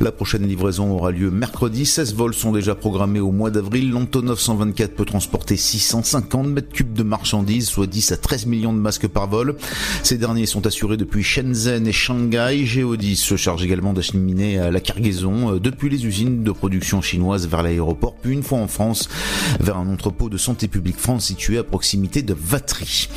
[0.00, 1.84] La prochaine livraison aura lieu mercredi.
[1.84, 3.90] 16 vols sont déjà programmés au mois d'avril.
[3.90, 8.78] L'Antonov 124 peut transporter 650 mètres cubes de marchandises, soit 10 à 13 millions de
[8.78, 9.56] masques par vol.
[10.02, 12.64] Ces derniers sont assurés depuis Shenzhen et Shanghai.
[12.64, 18.14] Géodis se charge également d'acheminer la cargaison depuis les usines de production chinoises vers l'aéroport,
[18.14, 19.08] puis une fois en France
[19.60, 23.08] vers un entrepôt de santé publique France situé à proximité de Vatry.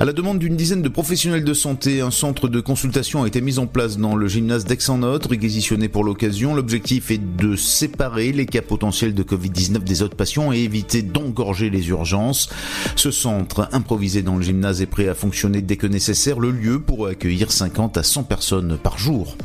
[0.00, 3.40] À la demande d'une dizaine de professionnels de santé, un centre de consultation a été
[3.40, 6.54] mis en place dans le gymnase d'Aix-en-Othe, réquisitionné pour l'occasion.
[6.54, 11.70] L'objectif est de séparer les cas potentiels de Covid-19 des autres patients et éviter d'engorger
[11.70, 12.48] les urgences.
[12.96, 16.38] Ce centre improvisé dans le gymnase est prêt à fonctionner dès que nécessaire.
[16.38, 19.36] Le lieu pourrait accueillir 50 à 100 personnes par jour.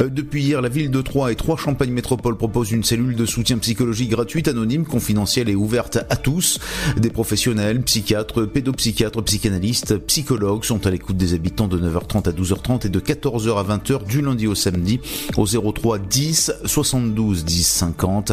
[0.00, 3.26] Euh, Depuis hier, la ville de Troyes et Trois Champagne Métropole proposent une cellule de
[3.26, 6.58] soutien psychologique gratuite, anonyme, confidentielle et ouverte à tous.
[6.96, 12.86] Des professionnels, psychiatres, pédopsychiatres, psychanalystes, psychologues sont à l'écoute des habitants de 9h30 à 12h30
[12.86, 15.00] et de 14h à 20h du lundi au samedi
[15.36, 18.32] au 03 10 72 10 50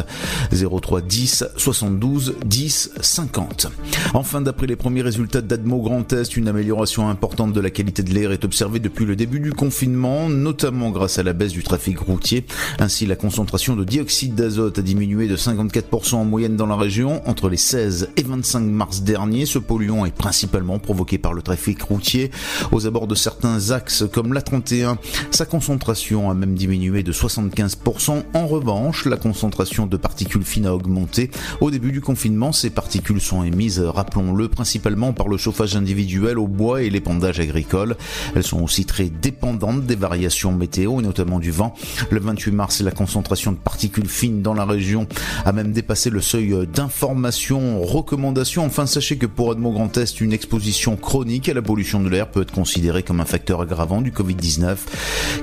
[0.52, 3.68] 03 10 72 10 50.
[4.14, 8.14] Enfin, d'après les premiers résultats d'Admo Grand Est, une amélioration importante de la qualité de
[8.14, 11.99] l'air est observée depuis le début du confinement, notamment grâce à la baisse du trafic
[11.99, 12.45] routier.
[12.80, 17.21] Ainsi, la concentration de dioxyde d'azote a diminué de 54% en moyenne dans la région
[17.27, 19.45] entre les 16 et 25 mars dernier.
[19.45, 22.31] Ce polluant est principalement provoqué par le trafic routier
[22.71, 24.97] aux abords de certains axes comme l'A31.
[25.31, 28.23] Sa concentration a même diminué de 75%.
[28.33, 31.31] En revanche, la concentration de particules fines a augmenté.
[31.59, 36.47] Au début du confinement, ces particules sont émises, rappelons-le, principalement par le chauffage individuel au
[36.47, 37.97] bois et l'épandage agricole.
[38.35, 41.73] Elles sont aussi très dépendantes des variations météo et notamment du vent.
[42.09, 45.07] Le 28 mars, la concentration de particules fines dans la région
[45.45, 48.65] a même dépassé le seuil d'information, recommandation.
[48.65, 52.29] Enfin, sachez que pour Edmond Grand Est, une exposition chronique à la pollution de l'air
[52.29, 54.77] peut être considérée comme un facteur aggravant du Covid-19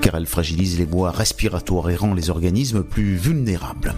[0.00, 3.94] car elle fragilise les voies respiratoires et rend les organismes plus vulnérables.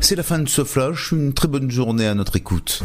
[0.00, 2.82] C'est la fin de ce flash, une très bonne journée à notre écoute.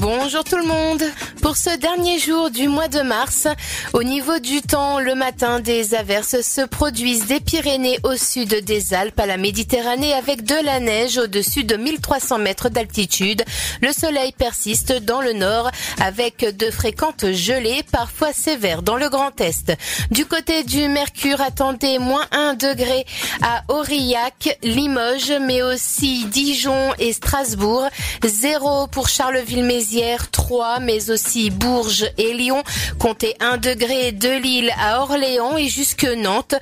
[0.00, 1.02] Bonjour tout le monde.
[1.40, 3.46] Pour ce dernier jour du mois de mars,
[3.94, 8.92] au niveau du temps, le matin, des averses se produisent des Pyrénées au sud des
[8.94, 13.42] Alpes à la Méditerranée avec de la neige au-dessus de 1300 mètres d'altitude.
[13.80, 15.70] Le soleil persiste dans le nord
[16.00, 19.72] avec de fréquentes gelées, parfois sévères dans le Grand Est.
[20.10, 23.06] Du côté du Mercure, attendez moins 1 degré
[23.42, 27.88] à Aurillac, Limoges, mais aussi Dijon et Strasbourg.
[28.24, 29.85] 0 pour Charleville-Mézières,
[30.32, 32.62] 3, mais aussi Bourges et Lyon.
[32.98, 36.54] Comptez 1 degré de Lille à Orléans et jusque Nantes,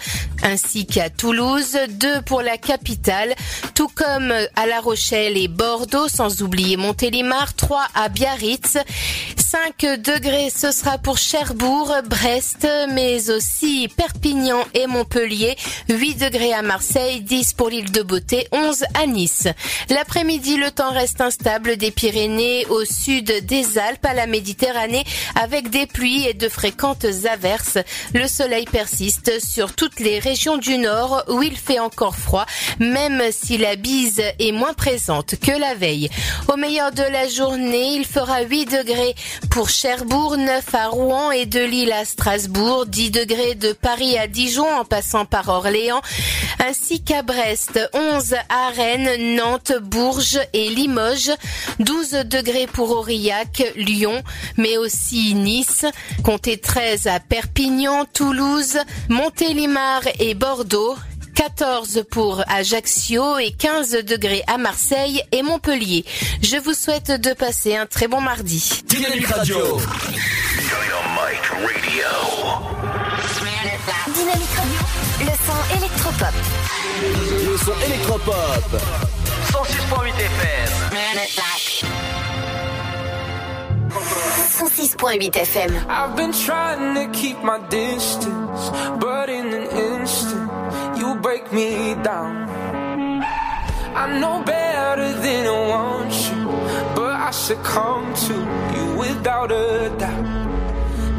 [0.43, 1.79] ainsi qu'à Toulouse.
[1.89, 3.35] 2 pour la capitale,
[3.75, 7.55] tout comme à La Rochelle et Bordeaux, sans oublier Montélimar.
[7.55, 8.79] 3 à Biarritz.
[9.55, 15.55] 5 degrés, ce sera pour Cherbourg, Brest, mais aussi Perpignan et Montpellier.
[15.89, 19.47] 8 degrés à Marseille, 10 pour l'île de Beauté, 11 à Nice.
[19.91, 25.05] L'après-midi, le temps reste instable des Pyrénées au sud des Alpes à la Méditerranée
[25.41, 27.79] avec des pluies et de fréquentes averses.
[28.13, 32.47] Le soleil persiste sur toutes les régions du nord où il fait encore froid,
[32.81, 36.11] même si la bise est moins présente que la veille.
[36.53, 39.15] Au meilleur de la journée, il fera 8 degrés
[39.51, 44.27] pour Cherbourg, 9 à Rouen et de Lille à Strasbourg, 10 degrés de Paris à
[44.27, 46.03] Dijon en passant par Orléans,
[46.65, 51.33] ainsi qu'à Brest, 11 à Rennes, Nantes, Bourges et Limoges,
[51.81, 54.23] 12 degrés pour Aurillac, Lyon,
[54.57, 55.87] mais aussi Nice,
[56.23, 58.79] comptez 13 à Perpignan, Toulouse,
[59.09, 60.97] Montélimar et Bordeaux,
[61.35, 66.05] 14 pour Ajaccio et 15 degrés à Marseille et Montpellier.
[66.43, 68.83] Je vous souhaite de passer un très bon mardi.
[68.87, 69.59] Dynamique Radio.
[69.59, 71.87] Dynamite Radio.
[74.15, 74.81] Dynamique Radio,
[75.21, 76.35] le son électropop.
[77.51, 78.81] Le son électropop.
[79.53, 81.54] 106.8 FM.
[83.95, 85.87] 106.8 FM.
[85.89, 90.51] I've been trying to keep my distance, but in an instant,
[90.99, 92.49] you break me down.
[93.95, 96.45] I know better than I want you,
[96.97, 98.35] but I succumb to
[98.75, 100.64] you without a doubt.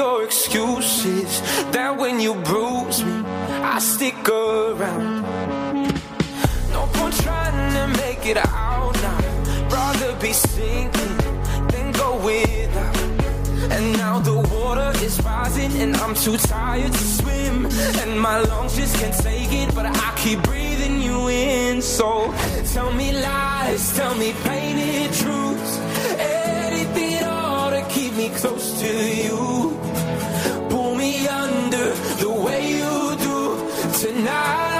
[0.00, 1.30] your excuses
[1.72, 3.16] that when you bruise me,
[3.74, 5.20] I stick around.
[6.72, 9.68] No point trying to make it out now.
[9.68, 11.16] Rather be sinking
[11.72, 12.96] than go without.
[13.74, 17.66] And now the water is rising, and I'm too tired to swim.
[18.00, 21.82] And my lungs just can't take it, but I keep breathing you in.
[21.82, 22.32] So
[22.72, 25.72] tell me lies, tell me painted truths,
[26.16, 28.90] anything at all to keep me close to
[29.24, 29.79] you
[31.00, 33.38] me under the way you do
[34.00, 34.79] tonight.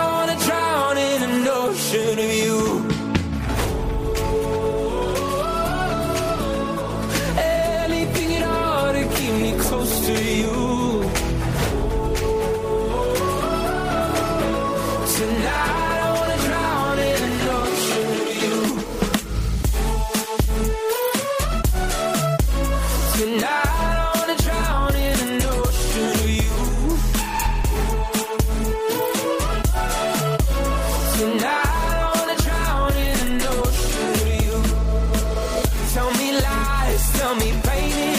[37.34, 38.09] me baby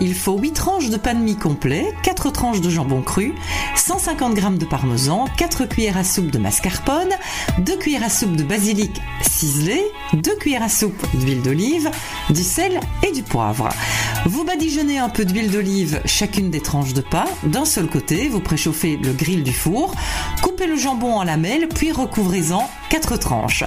[0.00, 3.34] il faut 8 tranches de pain de mie complet, 4 tranches de jambon cru,
[3.76, 7.10] 150 g de parmesan, 4 cuillères à soupe de mascarpone,
[7.58, 9.80] 2 cuillères à soupe de basilic ciselé,
[10.14, 11.90] 2 cuillères à soupe d'huile d'olive,
[12.30, 13.68] du sel et du poivre.
[14.26, 17.24] Vous badigeonnez un peu d'huile d'olive chacune des tranches de pain.
[17.44, 19.94] D'un seul côté, vous préchauffez le grill du four,
[20.42, 23.64] coupez le jambon en lamelles, puis recouvrez-en 4 tranches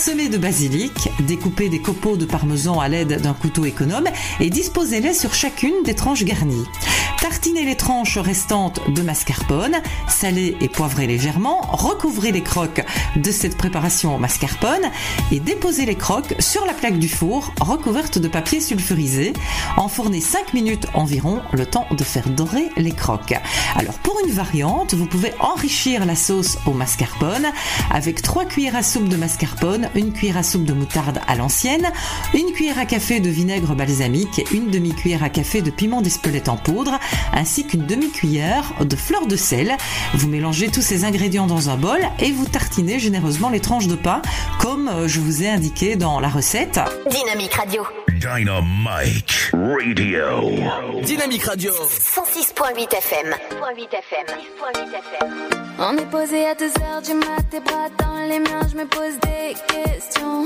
[0.00, 4.08] parsemez de basilic, découpez des copeaux de parmesan à l'aide d'un couteau économe
[4.40, 6.64] et disposez-les sur chacune des tranches garnies.
[7.20, 9.76] Tartinez les tranches restantes de mascarpone,
[10.08, 12.82] salez et poivrez légèrement, recouvrez les croques
[13.14, 14.90] de cette préparation au mascarpone
[15.30, 19.34] et déposez les croques sur la plaque du four recouverte de papier sulfurisé.
[19.76, 23.34] Enfournez 5 minutes environ, le temps de faire dorer les croques.
[23.76, 27.48] Alors pour une variante, vous pouvez enrichir la sauce au mascarpone
[27.90, 31.86] avec 3 cuillères à soupe de mascarpone, une cuillère à soupe de moutarde à l'ancienne,
[32.32, 36.48] une cuillère à café de vinaigre balsamique et une demi-cuillère à café de piment d'Espelette
[36.48, 36.98] en poudre,
[37.32, 39.76] ainsi qu'une demi-cuillère de fleur de sel.
[40.14, 43.96] Vous mélangez tous ces ingrédients dans un bol et vous tartinez généreusement les tranches de
[43.96, 44.22] pain
[44.58, 46.80] comme euh, je vous ai indiqué dans la recette.
[47.10, 47.82] Dynamique Radio.
[48.08, 51.02] Dynamite Radio.
[51.02, 51.72] Dynamique Radio.
[52.60, 53.34] 106.8 FM.
[53.62, 55.30] 106.8 FM.
[55.78, 58.84] On est posé à 2 heures du mat, tes bras dans les miens, je me
[58.84, 60.44] pose des questions.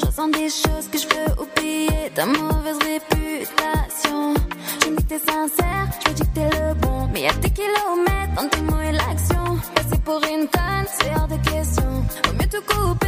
[0.00, 4.34] Je ressens des choses que je peux oublier, ta mauvaise réputation.
[4.80, 7.08] Tu me dis que t'es sincère, je me dis que t'es le bon.
[7.12, 9.56] Mais y'a des kilomètres entre tes mots et l'action.
[9.76, 12.04] Passer pour une conne, c'est hors de question.
[12.26, 13.06] Vaut mieux tout couper.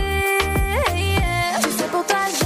[0.95, 1.59] yeah.
[1.65, 2.46] Tu sais, pour toi, j'aurais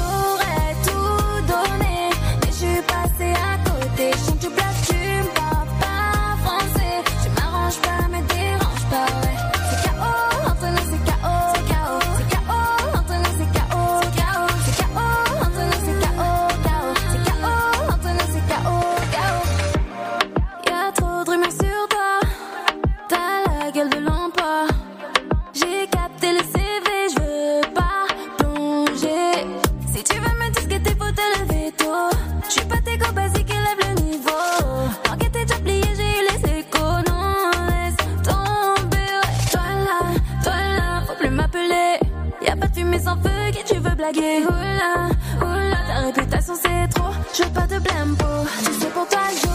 [44.00, 44.46] blaguer?
[44.48, 44.92] Oula,
[45.42, 47.12] oula, ta réputation c'est trop.
[47.34, 48.16] Je veux pas de blâme.
[48.64, 49.49] Tu sais, pour toi, j'aurais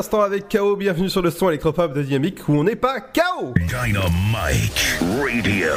[0.00, 3.52] l'instant avec KO, bienvenue sur le son électropop de Dynamique où on n'est pas KO
[3.54, 5.74] Dynamite Radio.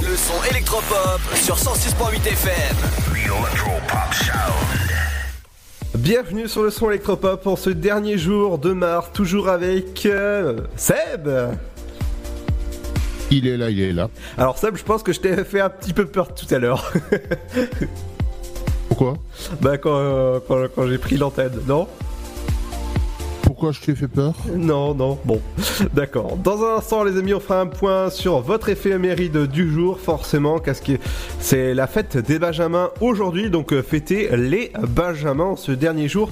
[0.00, 2.76] Le son électropop sur 106.8 FM.
[3.14, 4.90] The Electropop Sound.
[5.94, 11.28] Bienvenue sur le son électropop pour ce dernier jour de mars, toujours avec euh, Seb
[13.30, 14.08] Il est là, il est là.
[14.38, 16.92] Alors Seb, je pense que je t'ai fait un petit peu peur tout à l'heure.
[18.88, 19.18] Pourquoi?
[19.60, 21.86] Bah quand, euh, quand, quand j'ai pris l'antenne, non?
[23.70, 25.40] Je t'ai fait peur Non, non, bon.
[25.94, 26.36] D'accord.
[26.36, 30.58] Dans un instant, les amis, on fera un point sur votre éphéméride du jour, forcément,
[30.58, 30.92] parce que
[31.38, 36.30] c'est la fête des Benjamins aujourd'hui, donc euh, fêtez les Benjamins ce dernier jour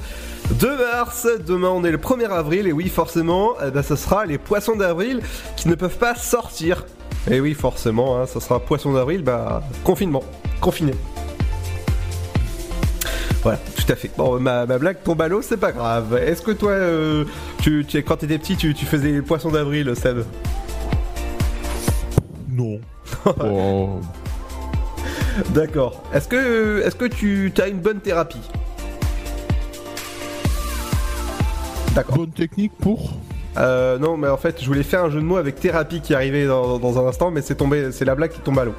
[0.59, 1.29] de mars.
[1.47, 4.77] Demain, on est le 1er avril, et oui, forcément, eh ben, ce sera les poissons
[4.77, 5.21] d'avril
[5.57, 6.85] qui ne peuvent pas sortir.
[7.31, 10.25] Et oui, forcément, hein, ça sera poisson d'avril, bah, confinement,
[10.61, 10.95] confiné.
[13.43, 14.11] Voilà, tout à fait.
[14.17, 16.15] Bon, ma, ma blague tombe à l'eau, c'est pas grave.
[16.17, 17.25] Est-ce que toi, euh,
[17.63, 20.25] tu, tu, quand t'étais petit, tu, tu faisais les poissons d'avril, Seb?
[22.51, 22.81] Non.
[23.43, 24.01] Oh.
[25.51, 26.03] D'accord.
[26.15, 28.41] Est-ce que, est-ce que tu as une bonne thérapie?
[31.95, 32.17] D'accord.
[32.17, 33.11] Bonne technique pour?
[33.57, 36.15] Euh, non, mais en fait, je voulais faire un jeu de mots avec thérapie qui
[36.15, 38.75] arrivait dans, dans un instant, mais c'est tombé, c'est la blague qui tombe à l'eau.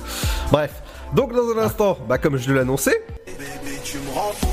[0.52, 0.82] Bref.
[1.14, 3.04] Donc dans un instant, bah comme je l'annonçais,
[4.16, 4.51] dans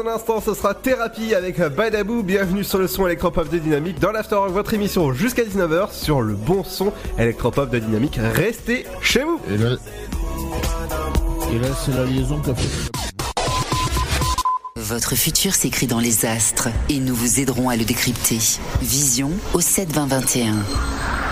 [0.00, 2.22] un instant, ce sera thérapie avec Badabou.
[2.22, 6.22] Bienvenue sur le son électropop de Dynamique dans l'After Rock, votre émission jusqu'à 19h sur
[6.22, 8.18] le bon son électropop de Dynamique.
[8.18, 9.40] Restez chez vous.
[9.50, 9.76] Et là,
[11.52, 12.90] et là c'est la liaison qu'a fait.
[14.76, 18.38] Votre futur s'écrit dans les astres et nous vous aiderons à le décrypter.
[18.80, 20.54] Vision au 72021.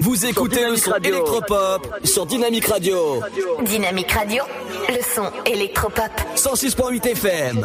[0.00, 3.20] Vous écoutez le son électropop sur Dynamique Radio.
[3.62, 4.44] Dynamique Radio,
[4.88, 6.10] le son électropop.
[6.36, 7.64] 106.8 FM.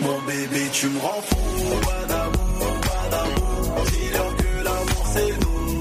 [0.00, 1.36] Mon bébé, tu me rends fou.
[1.82, 3.84] Pas d'amour.
[3.86, 5.80] Dis-leur que l'amour c'est nous.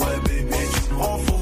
[0.00, 1.41] Ouais, bébé, tu me rends fou.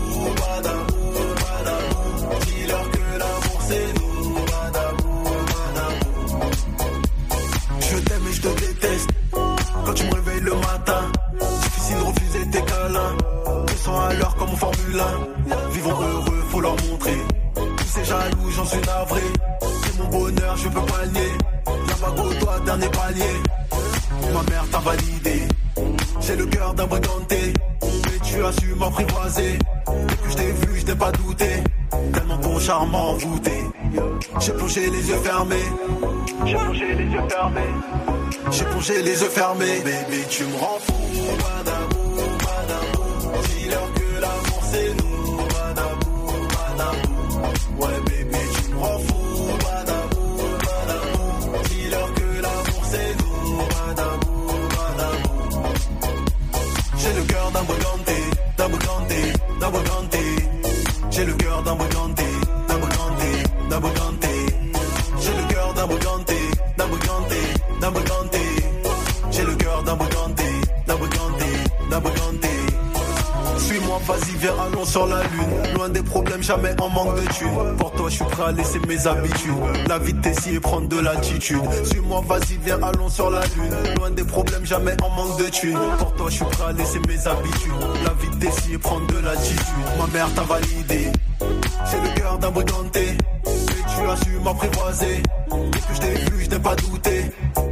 [39.02, 39.80] Les yeux fermés.
[39.84, 40.78] Bébé, tu me rends
[79.00, 79.88] mes habitudes.
[79.88, 81.60] La vitesse y est prendre de l'attitude.
[81.84, 83.94] Suis-moi, vas-y, viens, allons sur la lune.
[83.96, 85.78] Loin des problèmes, jamais en manque de thunes.
[85.98, 87.72] Pour toi, je suis prêt à laisser mes habitudes.
[88.04, 89.66] La vitesse y est prendre de l'attitude.
[89.98, 91.12] Ma mère t'a validé.
[91.90, 93.16] J'ai le cœur d'un briganté.
[93.46, 95.22] Mais tu as su m'apprivoiser.
[95.72, 97.24] Dès que je t'ai vu, je t'ai pas douté.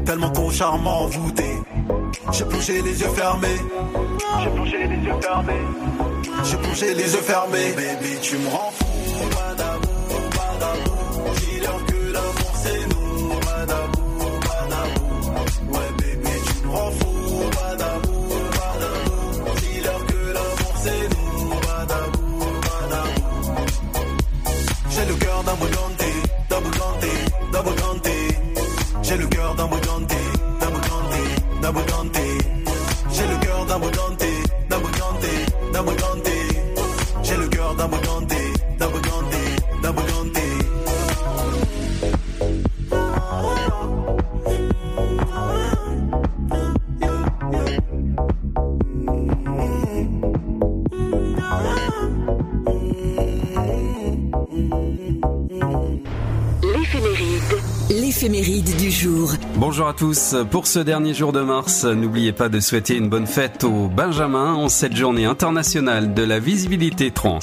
[0.04, 1.44] Tellement ton charme m'a envoûté.
[2.32, 3.48] J'ai plongé les yeux fermés.
[4.42, 5.52] J'ai plongé les yeux fermés.
[6.44, 7.72] J'ai plongé les yeux fermés.
[7.72, 8.67] Baby, tu me rends
[59.78, 60.34] Bonjour à tous.
[60.50, 64.54] Pour ce dernier jour de mars, n'oubliez pas de souhaiter une bonne fête au Benjamin
[64.54, 67.38] en cette journée internationale de la visibilité trans.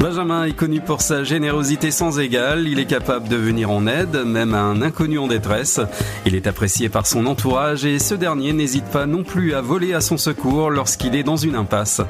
[0.00, 2.66] Benjamin est connu pour sa générosité sans égale.
[2.66, 5.78] Il est capable de venir en aide, même à un inconnu en détresse.
[6.26, 9.94] Il est apprécié par son entourage et ce dernier n'hésite pas non plus à voler
[9.94, 12.00] à son secours lorsqu'il est dans une impasse.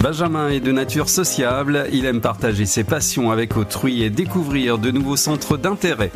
[0.00, 1.84] Benjamin est de nature sociable.
[1.92, 6.12] Il aime partager ses passions avec autrui et découvrir de nouveaux centres d'intérêt.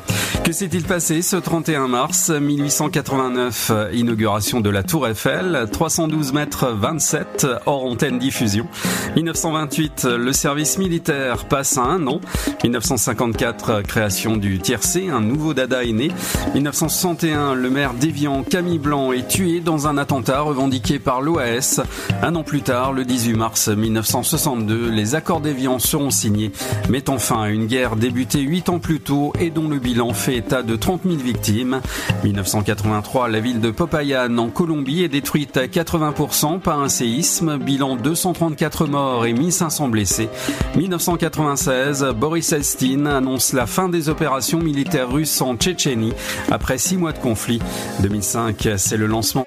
[0.46, 7.48] Que s'est-il passé ce 31 mars 1889 Inauguration de la Tour Eiffel, 312 mètres 27
[7.66, 8.68] hors antenne diffusion.
[9.16, 12.20] 1928 le service militaire passe à un an.
[12.62, 16.12] 1954 création du tiercé, un nouveau dada est né.
[16.54, 21.80] 1961 le maire d'Évian Camille Blanc est tué dans un attentat revendiqué par l'OAS.
[22.22, 26.52] Un an plus tard, le 18 mars 1962, les accords d'Évian seront signés,
[26.88, 30.35] mettant fin à une guerre débutée huit ans plus tôt et dont le bilan fait
[30.36, 31.80] état de 30 000 victimes.
[32.24, 37.96] 1983, la ville de Popayan en Colombie est détruite à 80% par un séisme, bilan
[37.96, 40.28] 234 morts et 1500 blessés.
[40.76, 46.12] 1996, Boris Elstine annonce la fin des opérations militaires russes en Tchétchénie
[46.50, 47.60] après six mois de conflit.
[48.00, 49.46] 2005, c'est le lancement.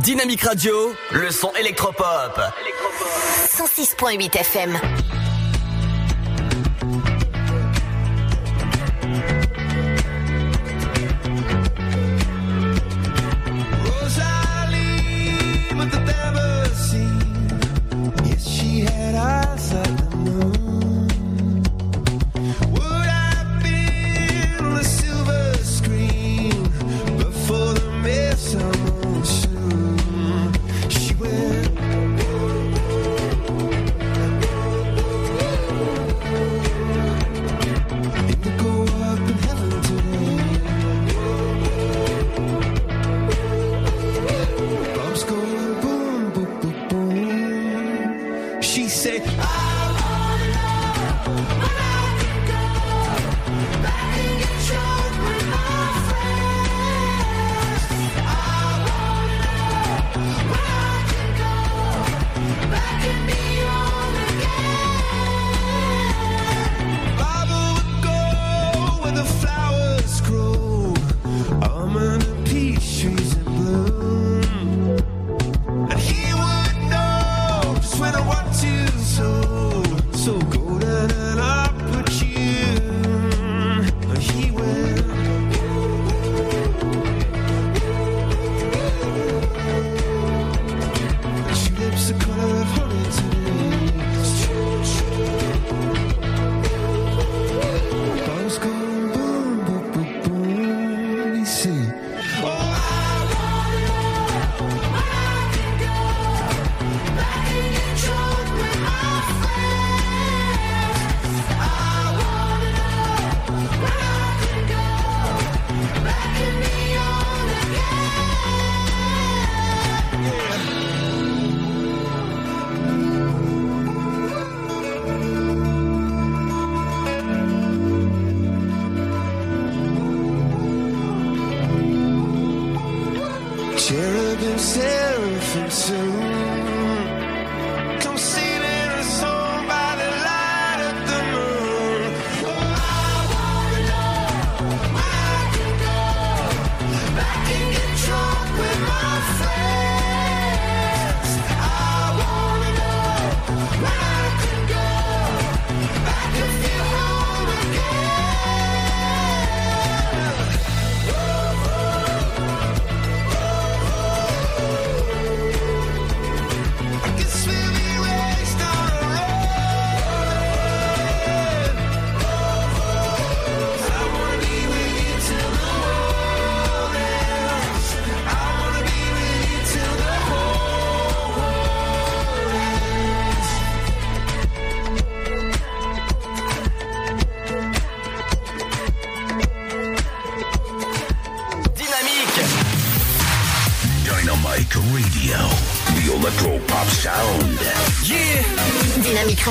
[0.00, 2.40] Dynamique Radio, le son électropop.
[3.56, 5.01] 106.8 FM.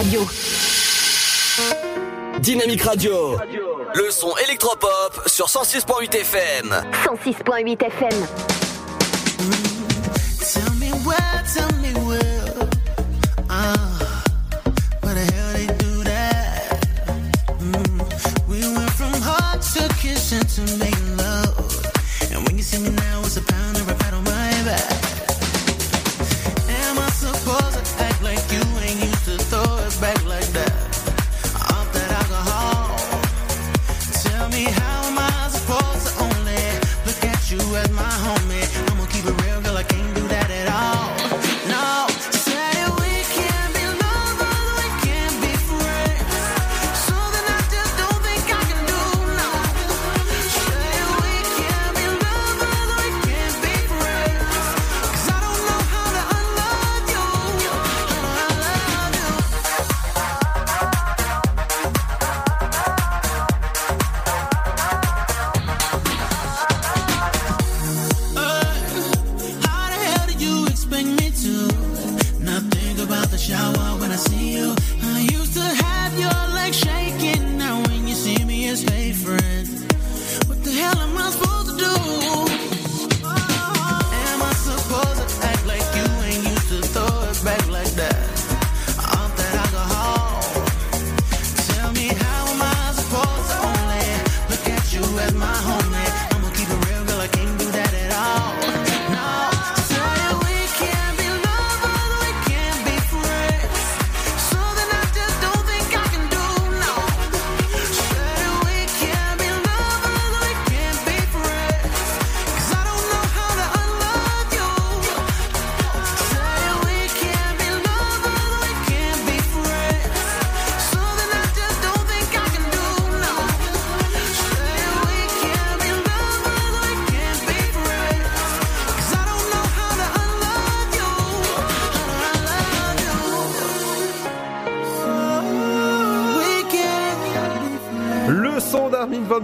[0.03, 0.25] Radio.
[2.39, 3.37] Dynamique Radio.
[3.93, 6.75] Le son électropop sur 106.8 FM.
[7.05, 8.09] 106.8 FM.
[10.39, 12.67] Tell me where, tell me where.
[13.47, 13.77] Ah,
[15.03, 16.79] where the hell they do that?
[17.59, 21.00] Mm, we went from heart to kitchen to make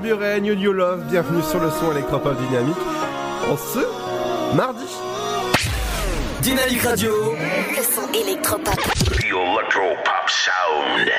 [0.07, 2.77] Van Buren, You New Love, bienvenue sur le son électropop dynamique
[3.49, 4.85] en ce mardi.
[6.41, 7.11] Dynamique Radio.
[7.75, 8.75] Le son électropop.
[8.75, 11.09] The Electropop Sound.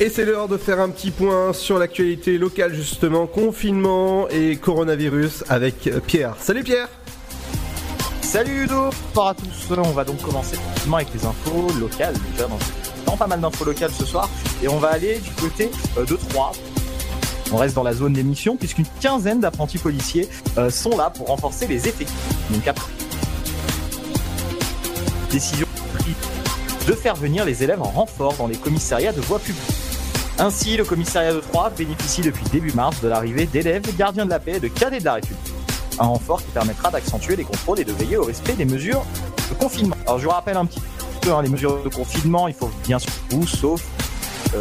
[0.00, 5.44] Et c'est l'heure de faire un petit point sur l'actualité locale justement, confinement et coronavirus
[5.48, 6.36] avec Pierre.
[6.38, 6.88] Salut Pierre
[8.22, 10.56] Salut Ludo Bonsoir à tous, on va donc commencer
[10.92, 12.58] avec les infos locales déjà dans
[13.06, 14.28] dans pas mal d'infos locales ce soir
[14.62, 16.52] et on va aller du côté euh, de Troyes.
[17.52, 20.28] On reste dans la zone d'émission puisqu'une quinzaine d'apprentis policiers
[20.58, 22.50] euh, sont là pour renforcer les effectifs.
[22.50, 22.90] Donc après
[25.30, 25.66] décision
[26.86, 29.60] de faire venir les élèves en renfort dans les commissariats de voie publique.
[30.38, 34.38] Ainsi, le commissariat de Troyes bénéficie depuis début mars de l'arrivée d'élèves, gardiens de la
[34.38, 35.52] paix et de cadets de la République.
[35.98, 39.04] Un renfort qui permettra d'accentuer les contrôles et de veiller au respect des mesures
[39.50, 39.96] de confinement.
[40.06, 40.80] Alors je vous rappelle un petit
[41.20, 43.82] peu hein, les mesures de confinement, il faut bien sûr vous, sauf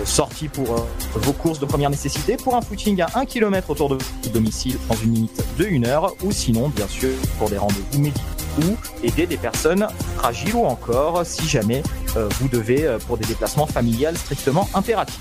[0.03, 0.80] sortie pour euh,
[1.13, 4.77] vos courses de première nécessité, pour un footing à 1 km autour de votre domicile
[4.89, 8.22] dans une limite de 1 heure, ou sinon bien sûr pour des rendez-vous médicaux
[8.59, 11.84] ou aider des personnes fragiles ou encore si jamais
[12.15, 15.19] euh, vous devez euh, pour des déplacements familiales strictement impératifs.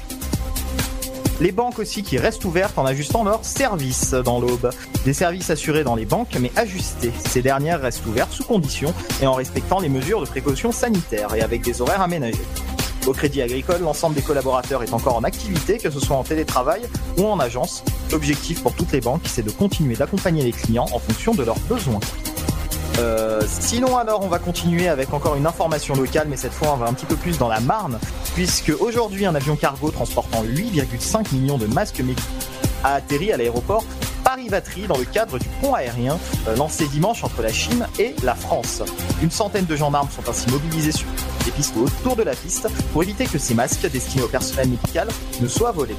[1.40, 4.70] Les banques aussi qui restent ouvertes en ajustant leurs services dans l'aube.
[5.04, 7.12] Des services assurés dans les banques mais ajustés.
[7.28, 11.42] Ces dernières restent ouvertes sous conditions et en respectant les mesures de précaution sanitaire et
[11.42, 12.38] avec des horaires aménagés.
[13.06, 16.82] Au Crédit Agricole, l'ensemble des collaborateurs est encore en activité, que ce soit en télétravail
[17.18, 17.84] ou en agence.
[18.10, 21.58] L'objectif pour toutes les banques, c'est de continuer d'accompagner les clients en fonction de leurs
[21.68, 22.00] besoins.
[22.98, 26.76] Euh, sinon alors on va continuer avec encore une information locale mais cette fois on
[26.76, 27.98] va un petit peu plus dans la Marne
[28.36, 32.22] puisque aujourd'hui un avion cargo transportant 8,5 millions de masques médicaux
[32.84, 33.84] a atterri à l'aéroport
[34.88, 38.82] Dans le cadre du pont aérien euh, lancé dimanche entre la Chine et la France.
[39.22, 41.06] Une centaine de gendarmes sont ainsi mobilisés sur
[41.46, 44.70] les pistes ou autour de la piste pour éviter que ces masques destinés au personnel
[44.70, 45.06] médical
[45.40, 45.94] ne soient volés.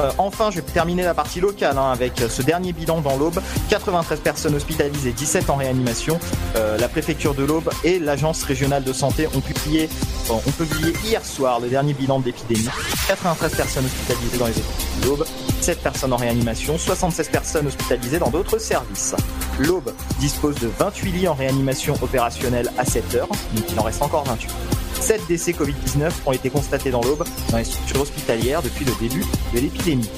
[0.00, 3.40] Euh, enfin, je vais terminer la partie locale hein, avec ce dernier bilan dans l'Aube.
[3.68, 6.18] 93 personnes hospitalisées, 17 en réanimation.
[6.56, 9.88] Euh, la préfecture de l'Aube et l'agence régionale de santé ont publié,
[10.30, 12.68] euh, ont publié hier soir le dernier bilan de l'épidémie.
[13.08, 15.26] 93 personnes hospitalisées dans les hôpitaux de l'Aube,
[15.60, 19.14] 7 personnes en réanimation, 76 personnes hospitalisées dans d'autres services.
[19.58, 24.02] L'Aube dispose de 28 lits en réanimation opérationnelle à 7 heures, donc il en reste
[24.02, 24.79] encore 28.
[25.00, 29.24] 7 décès Covid-19 ont été constatés dans l'Aube, dans les structures hospitalières depuis le début
[29.54, 30.08] de l'épidémie.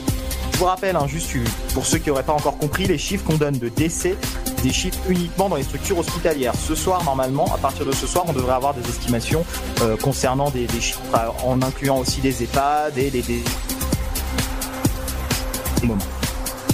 [0.52, 1.30] Je vous rappelle, hein, juste
[1.72, 4.16] pour ceux qui n'auraient pas encore compris, les chiffres qu'on donne de décès,
[4.62, 6.54] des chiffres uniquement dans les structures hospitalières.
[6.54, 9.44] Ce soir, normalement, à partir de ce soir, on devrait avoir des estimations
[9.80, 13.42] euh, concernant des, chiffres, euh, en incluant aussi des EHPAD et des, des...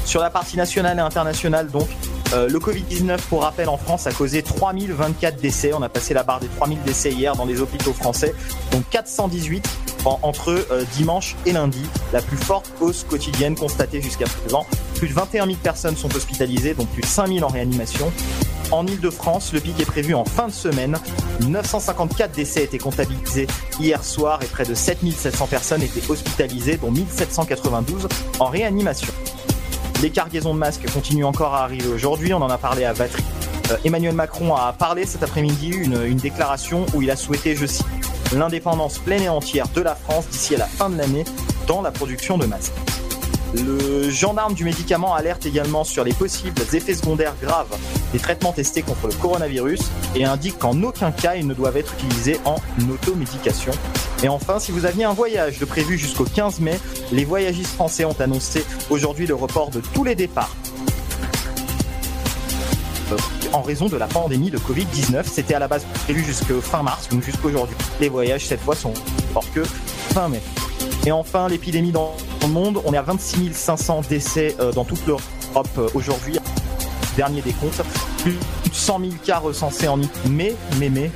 [0.04, 1.88] Sur la partie nationale et internationale, donc,
[2.34, 5.72] euh, le Covid-19, pour rappel, en France, a causé 3024 décès.
[5.72, 8.34] On a passé la barre des 3000 décès hier dans les hôpitaux français,
[8.70, 9.66] donc 418
[10.04, 11.82] en- entre euh, dimanche et lundi,
[12.12, 14.66] la plus forte hausse quotidienne constatée jusqu'à présent.
[14.96, 18.12] Plus de 21 000 personnes sont hospitalisées, dont plus de 5 000 en réanimation.
[18.70, 20.98] En Ile-de-France, le pic est prévu en fin de semaine.
[21.48, 23.46] 954 décès étaient comptabilisés
[23.80, 28.06] hier soir et près de 7700 personnes étaient hospitalisées, dont 1792
[28.40, 29.08] en réanimation.
[30.00, 33.24] Les cargaisons de masques continuent encore à arriver aujourd'hui, on en a parlé à Vatry.
[33.72, 37.66] Euh, Emmanuel Macron a parlé cet après-midi une, une déclaration où il a souhaité, je
[37.66, 37.84] cite,
[38.32, 41.24] l'indépendance pleine et entière de la France d'ici à la fin de l'année
[41.66, 42.72] dans la production de masques.
[43.54, 47.74] Le gendarme du médicament alerte également sur les possibles effets secondaires graves
[48.12, 49.80] des traitements testés contre le coronavirus
[50.14, 52.56] et indique qu'en aucun cas ils ne doivent être utilisés en
[52.92, 53.72] automédication.
[54.22, 56.78] Et enfin, si vous aviez un voyage de prévu jusqu'au 15 mai,
[57.12, 60.54] les voyagistes français ont annoncé aujourd'hui le report de tous les départs
[63.12, 63.16] euh,
[63.52, 65.24] en raison de la pandémie de Covid-19.
[65.24, 67.76] C'était à la base prévu jusqu'au fin mars, donc jusqu'aujourd'hui.
[68.00, 68.92] Les voyages cette fois sont
[69.34, 70.42] hors que fin mai.
[71.06, 75.06] Et enfin, l'épidémie dans le monde, on est à 26 500 décès euh, dans toute
[75.06, 75.22] l'Europe
[75.78, 76.38] euh, aujourd'hui.
[77.16, 77.80] Dernier décompte,
[78.22, 78.38] plus de
[78.74, 80.30] 100 000 cas recensés en Italie.
[80.30, 81.10] Mais, mais, mais,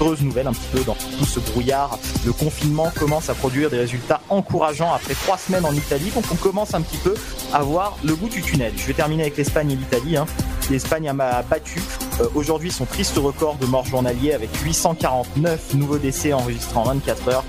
[0.00, 1.98] heureuse nouvelle un petit peu dans tout ce brouillard.
[2.24, 6.36] Le confinement commence à produire des résultats encourageants après trois semaines en Italie, donc on
[6.36, 7.14] commence un petit peu
[7.52, 8.72] à voir le bout du tunnel.
[8.76, 10.16] Je vais terminer avec l'Espagne et l'Italie.
[10.16, 10.26] hein.
[10.70, 11.80] L'Espagne a ma- battu
[12.20, 17.28] euh, aujourd'hui son triste record de morts journaliers avec 849 nouveaux décès enregistrés en 24
[17.28, 17.44] heures.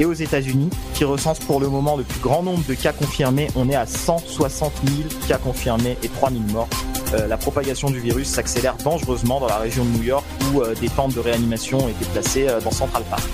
[0.00, 3.48] Et aux États-Unis, qui recense pour le moment le plus grand nombre de cas confirmés,
[3.54, 6.68] on est à 160 000 cas confirmés et 3 000 morts.
[7.12, 10.74] Euh, la propagation du virus s'accélère dangereusement dans la région de New York où euh,
[10.74, 13.28] des tentes de réanimation ont été placées euh, dans Central Park.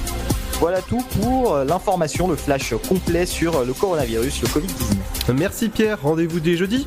[0.59, 5.34] Voilà tout pour l'information, le flash complet sur le coronavirus, le Covid-19.
[5.34, 6.86] Merci Pierre, rendez-vous dès jeudi.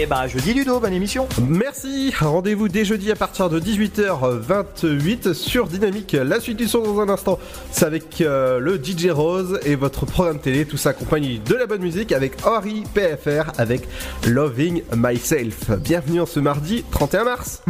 [0.00, 1.28] Et ben jeudi Ludo, bonne émission.
[1.46, 6.12] Merci, rendez-vous dès jeudi à partir de 18h28 sur Dynamique.
[6.12, 7.38] La suite du son dans un instant,
[7.70, 11.66] c'est avec euh, le DJ Rose et votre programme télé, tout ça accompagné de la
[11.66, 13.86] bonne musique avec Henri PFR avec
[14.26, 15.70] Loving Myself.
[15.72, 17.62] Bienvenue en ce mardi 31 mars.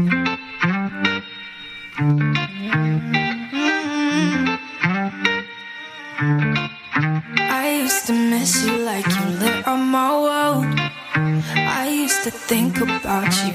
[7.51, 10.90] I used to miss you like you lit on my world.
[11.21, 13.55] I used to think about you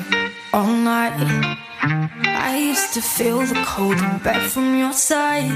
[0.53, 1.57] all night.
[2.51, 5.51] I used to feel the cold in bed from your side.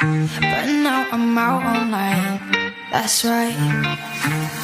[0.00, 2.40] But now I'm out all night.
[2.92, 4.63] That's right.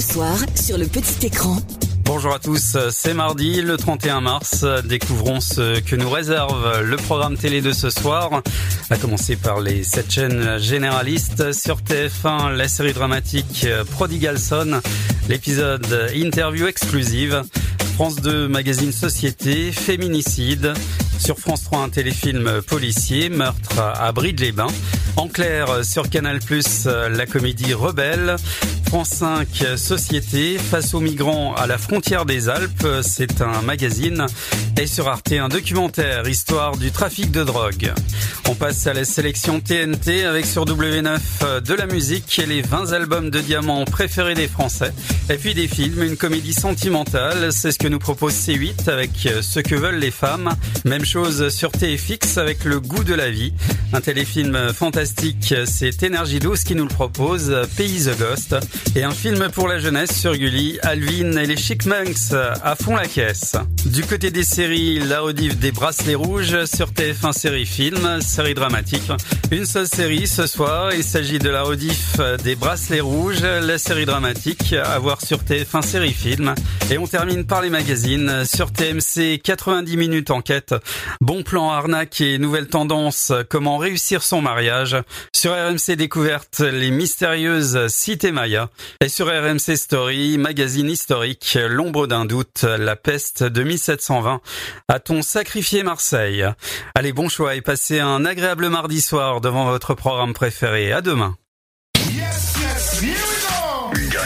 [0.00, 1.56] Ce soir, sur le petit écran.
[2.04, 4.64] Bonjour à tous, c'est mardi le 31 mars.
[4.84, 8.42] Découvrons ce que nous réserve le programme télé de ce soir.
[8.90, 14.80] À commencer par les sept chaînes généralistes sur TF1, la série dramatique Prodigal Son,
[15.28, 17.42] l'épisode interview exclusive.
[17.94, 20.74] France 2, magazine Société, Féminicide.
[21.18, 24.68] Sur France 3, un téléfilm policier, Meurtre à Bride-les-Bains.
[25.16, 26.38] En clair, sur Canal+,
[26.86, 28.36] la comédie Rebelle.
[28.88, 34.24] France 5, Société, face aux migrants à la frontière des Alpes, c'est un magazine.
[34.80, 37.92] Et sur Arte, un documentaire, histoire du trafic de drogue.
[38.48, 42.92] On passe à la sélection TNT avec sur W9 de la musique et les 20
[42.92, 44.92] albums de diamants préférés des Français.
[45.30, 49.58] Et puis des films, une comédie sentimentale, c'est ce que nous propose C8 avec Ce
[49.58, 50.54] que veulent les femmes.
[50.84, 53.52] Même chose sur TFX avec Le goût de la vie.
[53.92, 58.54] Un téléfilm fantastique, c'est Énergie 12 qui nous le propose, Pays the Ghost.
[58.94, 62.32] Et un film pour la jeunesse sur Gulli, Alvin et les Chickmunks
[62.62, 63.56] à fond la caisse.
[63.84, 69.10] Du côté des séries, la rediff des Bracelets Rouges sur TF1 série film, série dramatique.
[69.50, 74.04] Une seule série ce soir, il s'agit de la rediff des Bracelets Rouges, la série
[74.04, 76.54] dramatique à voir sur TF1 série film.
[76.90, 80.74] Et on termine par les magazines sur TMC 90 minutes enquête.
[81.22, 84.98] Bon plan arnaque et nouvelles tendances, comment réussir son mariage?
[85.34, 88.68] Sur RMC Découverte, les mystérieuses cités Maya.
[89.00, 94.42] Et sur RMC Story, magazine historique, l'ombre d'un doute, la peste de 1720.
[94.88, 96.46] A-t-on sacrifié Marseille?
[96.94, 100.92] Allez, bon choix et passez un agréable mardi soir devant votre programme préféré.
[100.92, 101.36] À demain.
[102.10, 103.16] Yes, yes, here
[103.94, 104.18] we go.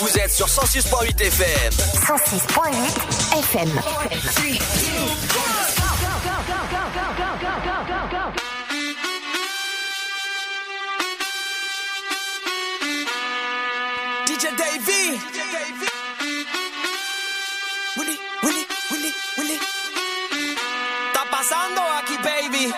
[0.00, 1.72] Vous êtes sur 106.8 FM.
[1.72, 3.68] 106.8 FM.
[14.26, 15.39] DJ Davey.
[19.42, 22.72] Está pasando aquí, baby.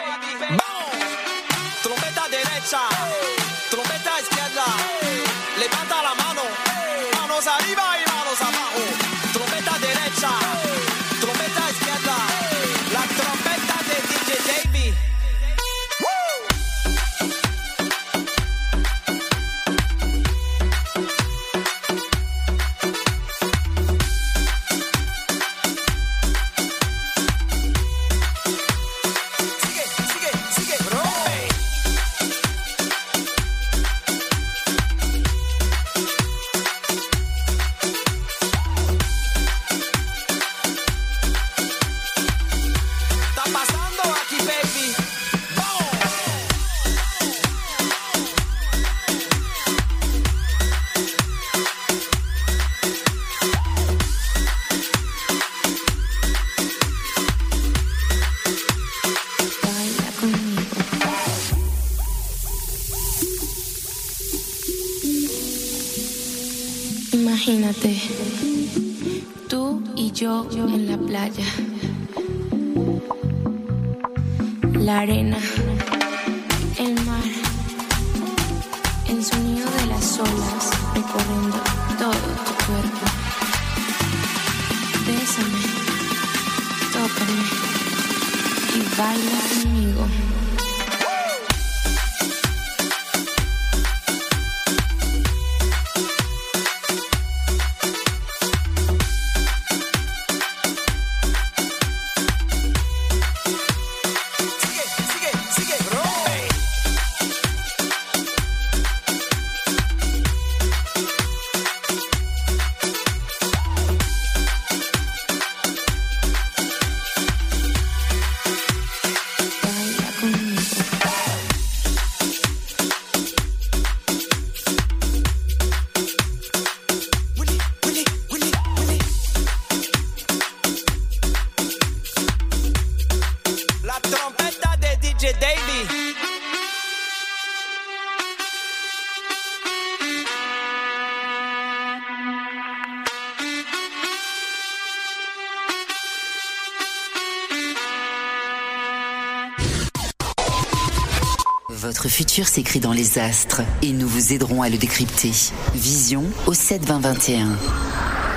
[152.32, 155.32] Futur s'écrit dans les astres et nous vous aiderons à le décrypter.
[155.74, 157.58] Vision au 7 20 21.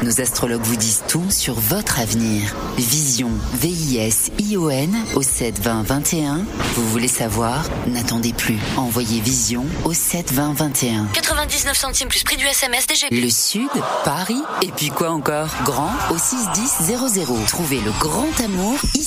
[0.04, 2.54] Nos astrologues vous disent tout sur votre avenir.
[2.78, 6.46] Vision, V-I-S-I-O-N au 7 20 21.
[6.76, 7.64] Vous voulez savoir?
[7.88, 8.58] N'attendez plus.
[8.76, 11.06] Envoyez Vision au 7 20 21.
[11.14, 13.12] 99 centimes plus prix du SMS DGP.
[13.12, 13.70] Le Sud,
[14.04, 15.48] Paris, et puis quoi encore?
[15.64, 17.46] Grand au 61000.
[17.48, 19.05] Trouvez le grand amour ici,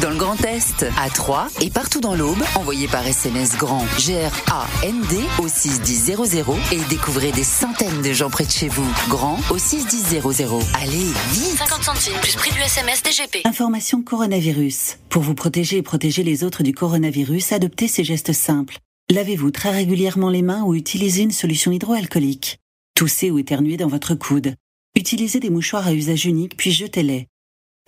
[0.00, 2.42] dans le Grand Est, à Troyes et partout dans l'Aube.
[2.54, 6.16] Envoyez par SMS grand G-R-A-N-D au 61000
[6.72, 8.86] et découvrez des centaines de gens près de chez vous.
[9.08, 10.22] Grand au 61000.
[10.74, 13.46] Allez, vite 50 centimes plus prix du SMS DGP.
[13.46, 14.98] Information coronavirus.
[15.08, 18.78] Pour vous protéger et protéger les autres du coronavirus, adoptez ces gestes simples.
[19.10, 22.58] Lavez-vous très régulièrement les mains ou utilisez une solution hydroalcoolique.
[22.94, 24.54] Toussez ou éternuez dans votre coude.
[24.94, 27.28] Utilisez des mouchoirs à usage unique puis jetez-les.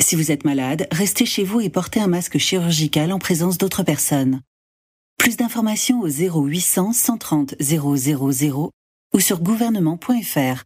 [0.01, 3.82] Si vous êtes malade, restez chez vous et portez un masque chirurgical en présence d'autres
[3.82, 4.40] personnes.
[5.18, 7.86] Plus d'informations au 0800 130 000
[9.12, 10.64] ou sur gouvernement.fr.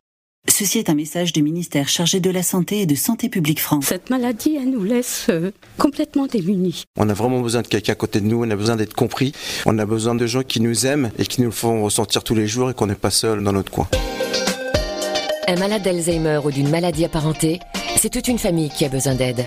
[0.48, 3.86] Ceci est un message du ministère chargé de la Santé et de Santé publique France.
[3.86, 6.84] Cette maladie, elle nous laisse euh, complètement démunis.
[6.96, 9.32] On a vraiment besoin de quelqu'un à côté de nous, on a besoin d'être compris,
[9.66, 12.36] on a besoin de gens qui nous aiment et qui nous le font ressentir tous
[12.36, 13.88] les jours et qu'on n'est pas seul dans notre coin.
[15.48, 17.58] Un malade d'Alzheimer ou d'une maladie apparentée,
[18.04, 19.46] c'est toute une famille qui a besoin d'aide.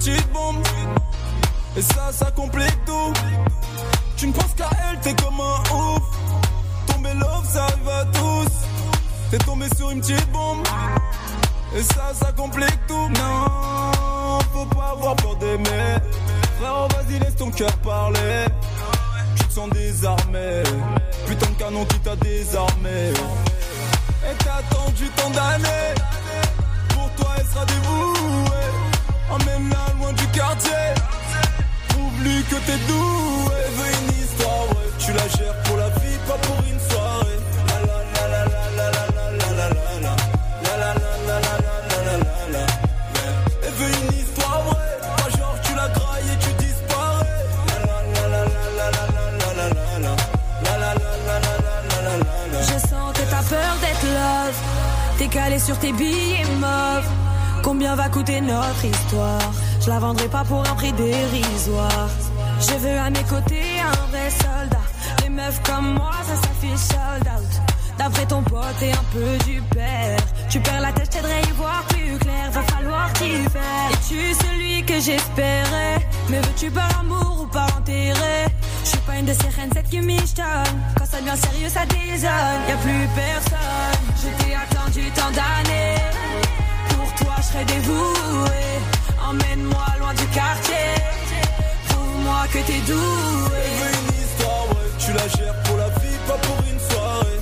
[0.00, 0.56] petite bombe,
[1.76, 3.12] et ça, ça complique tout.
[4.16, 6.02] Tu ne penses qu'à elle, t'es comme un ouf.
[6.86, 8.52] Tomber love, ça arrive à tous.
[9.30, 10.66] T'es tombé sur une petite bombe,
[11.76, 13.08] et ça, ça complique tout.
[13.10, 15.96] Non, faut pas avoir peur d'aimer.
[16.58, 18.46] Frérot, vas-y, laisse ton cœur parler.
[19.36, 20.62] Tu te sens désarmé.
[21.26, 23.12] Putain de canon qui t'a désarmé.
[24.22, 25.94] Et t'as attendu tant d'années
[26.90, 28.89] Pour toi elle sera dévouée
[29.30, 30.94] Emmène-la loin du quartier
[31.88, 36.18] Prouve-lui que t'es doué Elle veut une histoire, ouais Tu la gères pour la vie,
[36.26, 37.38] pas pour une soirée
[37.68, 37.98] La la
[38.28, 38.60] la la
[43.80, 47.78] une histoire, ouais genre tu la grailles et tu disparais la
[48.28, 48.44] la
[48.78, 48.90] la
[52.52, 54.58] la Je sens que t'as peur d'être love.
[55.18, 57.29] T'es calé sur tes billets mauves.
[57.62, 59.52] Combien va coûter notre histoire?
[59.80, 62.08] Je la vendrai pas pour un prix dérisoire.
[62.60, 64.84] Je veux à mes côtés un vrai soldat.
[65.22, 67.70] Les meufs comme moi, ça s'affiche sold out.
[67.98, 70.18] D'après ton pote et un peu du père.
[70.48, 72.50] Tu perds la tête, je t'aiderai à y voir plus clair.
[72.50, 73.90] Va falloir t'y faire.
[73.92, 76.06] Es-tu celui que j'espérais?
[76.28, 78.46] Mais veux-tu par amour ou par intérêt
[78.84, 80.00] Je suis pas une de ces reines, cette qui.
[80.00, 82.60] Quand ça devient sérieux, ça désonne.
[82.68, 84.00] Y a plus personne.
[84.16, 86.59] Je t'ai attendu tant d'années.
[87.20, 88.60] Toi, je serai dévoué.
[89.28, 90.88] Emmène-moi loin du quartier.
[91.88, 93.62] Prouve-moi que t'es doué.
[93.82, 94.90] Elle une histoire, ouais.
[94.98, 97.40] Tu la gères pour la vie, pas pour une soirée.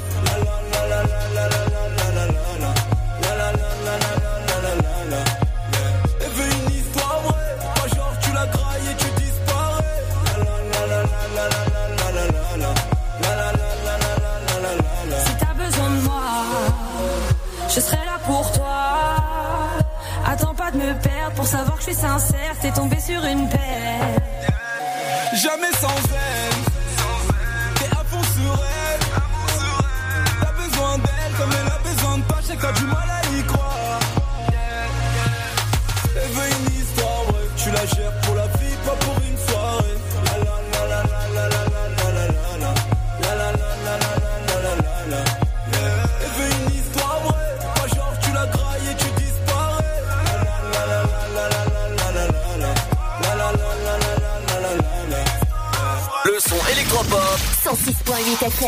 [21.98, 22.54] Sincère.
[22.60, 23.67] T'es tombé sur une paire.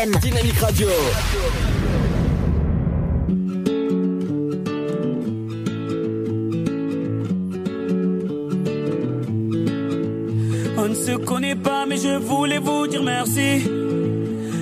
[0.01, 0.15] FM.
[0.19, 0.87] Dynamique Radio.
[10.77, 13.69] On ne se connaît pas, mais je voulais vous dire merci.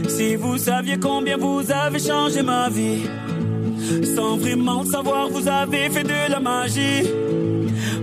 [0.09, 3.03] Si vous saviez combien vous avez changé ma vie,
[4.15, 7.03] sans vraiment le savoir, vous avez fait de la magie.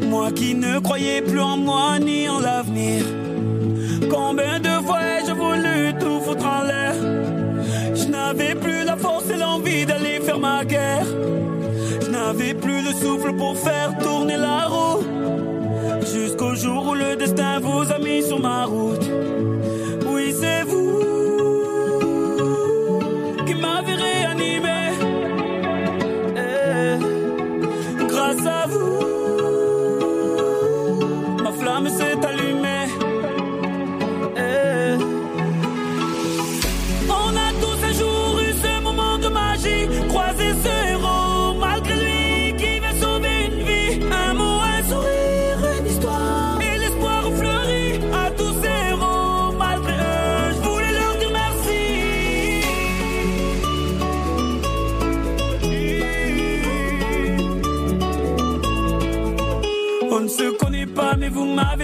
[0.02, 3.04] Moi qui ne croyais plus en moi ni en l'avenir.
[10.62, 15.03] Je n'avais plus le souffle pour faire tourner la roue.
[16.01, 19.07] Jusqu'au jour où le destin vous a mis sur ma route.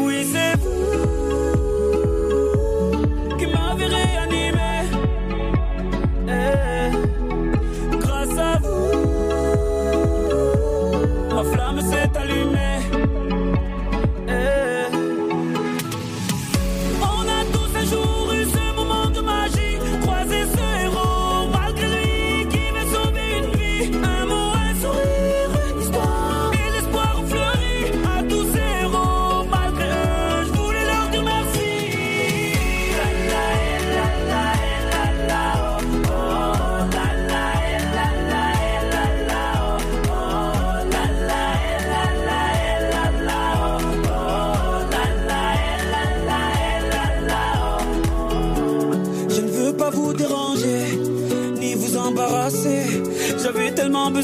[0.00, 0.96] Oui, c'est vous
[3.38, 4.72] qui m'avez réanimé?
[6.28, 6.90] Eh,
[7.98, 8.92] Grâce à vous,
[11.34, 12.87] ma flamme s'est allumée.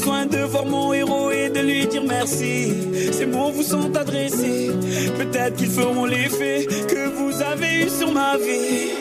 [0.05, 2.71] De voir mon héros et de lui dire merci.
[3.11, 4.69] Ces mots vous sont adressés,
[5.17, 8.91] peut-être qu'ils feront l'effet que vous avez eu sur ma vie.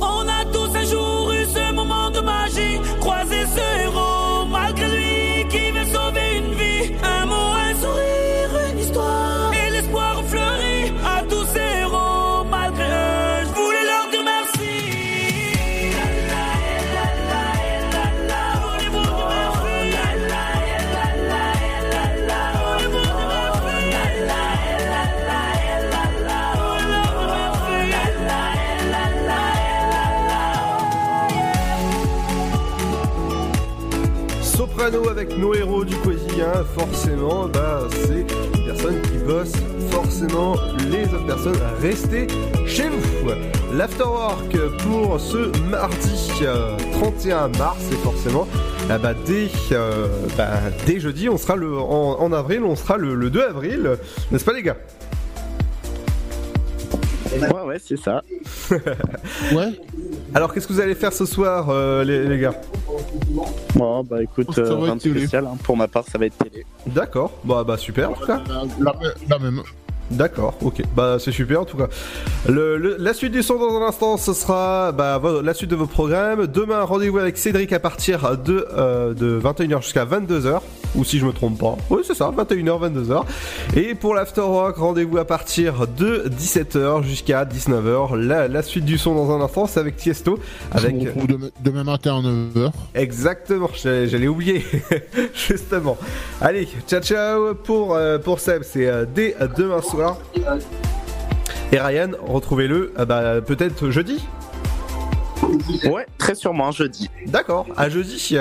[0.00, 1.07] On a tous un jour
[35.18, 39.56] avec nos héros du quotidien, forcément, bah, c'est des personnes qui bossent,
[39.90, 40.54] forcément,
[40.88, 42.28] les autres personnes, restez
[42.68, 43.30] chez vous.
[43.74, 48.46] L'afterwork pour ce mardi euh, 31 mars, et forcément,
[48.88, 50.50] ah bah, dès, euh, bah,
[50.86, 53.96] dès jeudi, on sera le, en, avril, on sera le, le 2 avril,
[54.30, 54.76] n'est-ce pas les gars?
[57.68, 58.22] Ouais, c'est ça.
[59.52, 59.72] ouais.
[60.34, 62.54] Alors, qu'est-ce que vous allez faire ce soir, euh, les, les gars?
[63.74, 65.44] Bon, bah écoute, euh, rien de spécial.
[65.46, 65.56] hein.
[65.62, 66.64] Pour ma part, ça va être télé.
[66.86, 68.40] D'accord, bah, bah super en tout cas.
[69.28, 69.62] La, même.
[70.10, 70.80] D'accord, ok.
[70.96, 71.88] Bah c'est super en tout cas.
[72.48, 75.76] Le, le- la suite du son dans un instant, ce sera bah, la suite de
[75.76, 76.46] vos programmes.
[76.46, 80.60] Demain, rendez-vous avec Cédric à partir de, euh, de 21h jusqu'à 22h.
[80.94, 81.76] Ou si je me trompe pas.
[81.90, 83.24] Oui, c'est ça, 21h, 22h.
[83.76, 88.16] Et pour l'Afterwork, rendez-vous à partir de 17h jusqu'à 19h.
[88.16, 90.38] La, la suite du son dans un instant, c'est avec Tiesto.
[90.72, 90.94] Avec...
[90.94, 92.72] On se retrouve demain, demain matin à 9h.
[92.94, 94.64] Exactement, j'allais j'allais oublier,
[95.34, 95.96] justement.
[96.40, 100.18] Allez, ciao ciao pour, euh, pour Seb, c'est euh, dès demain soir.
[101.70, 104.24] Et Ryan, retrouvez-le euh, bah, peut-être jeudi
[105.90, 107.08] Ouais, très sûrement jeudi.
[107.26, 108.36] D'accord, à jeudi.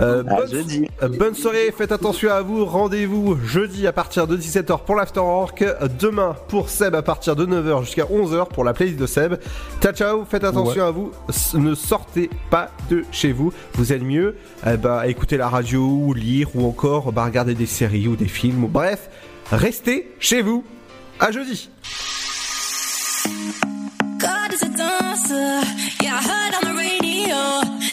[0.00, 0.86] Euh, À bonne, jeudi.
[1.02, 2.64] euh, bonne soirée, faites attention à vous.
[2.64, 5.64] Rendez-vous jeudi à partir de 17h pour l'Afterwork.
[5.98, 9.34] Demain pour Seb à partir de 9h jusqu'à 11h pour la playlist de Seb.
[9.82, 11.10] Ciao ciao, faites attention à vous.
[11.28, 13.52] S- Ne sortez pas de chez vous.
[13.74, 14.36] Vous êtes mieux
[14.66, 18.28] eh à écouter la radio ou lire ou encore bah, regarder des séries ou des
[18.28, 18.66] films.
[18.68, 19.08] Bref,
[19.50, 20.64] restez chez vous.
[21.20, 21.70] À jeudi.
[25.26, 27.34] Yeah, I heard on the radio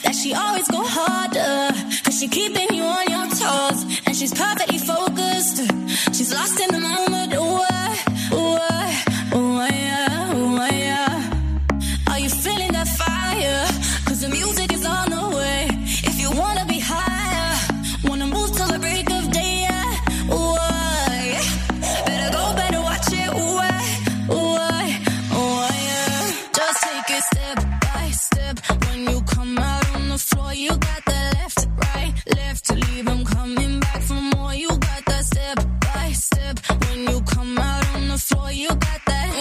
[0.04, 1.74] that she always go harder.
[2.04, 3.84] Cause she keeping you on your toes.
[4.06, 5.58] And she's perfectly focused.
[6.16, 7.05] She's lost in the moment.
[36.36, 36.60] sip.
[36.88, 39.35] When you come out on the floor, you got that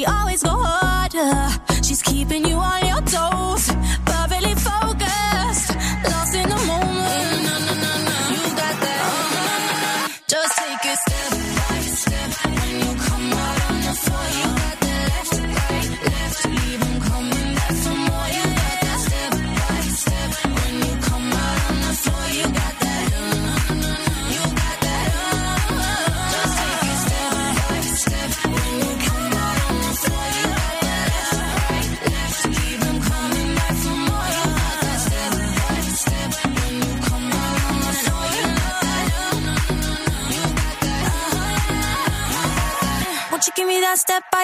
[0.00, 1.79] she always go harder.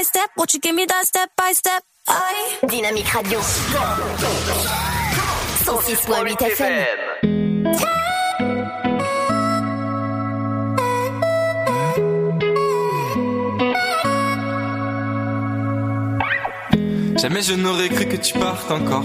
[0.07, 0.31] Step by step?
[0.37, 1.83] Won't you give me that step by step?
[2.09, 3.41] I Dynamique Radio.
[5.65, 6.99] 106.8 FM.
[17.19, 19.03] Jamais je n'aurais cru que tu partes encore.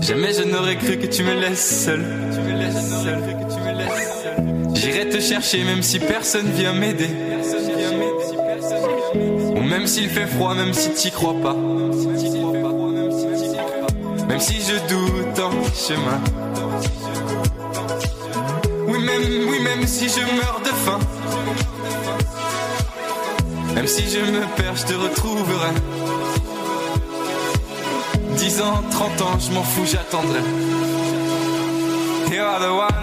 [0.00, 2.04] Jamais je n'aurais cru que tu me laisses seul.
[4.74, 7.10] J'irai te chercher même si personne vient m'aider.
[9.72, 11.54] Même s'il fait froid, même si t'y crois pas.
[14.28, 16.20] Même si je doute en chemin.
[18.86, 20.98] Oui, même, oui, même si je meurs de faim.
[23.74, 25.72] Même si je me perds, je te retrouverai.
[28.36, 30.40] 10 ans, 30 ans, je m'en fous, j'attendrai.
[32.30, 33.02] You are the one.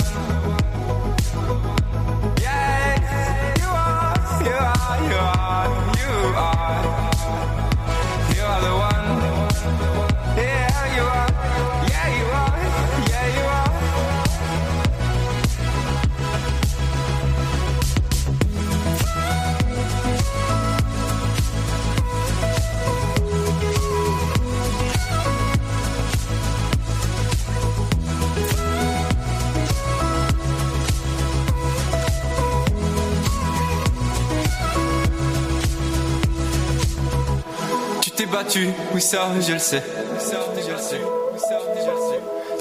[38.31, 39.83] Battu, oui ça je le sais.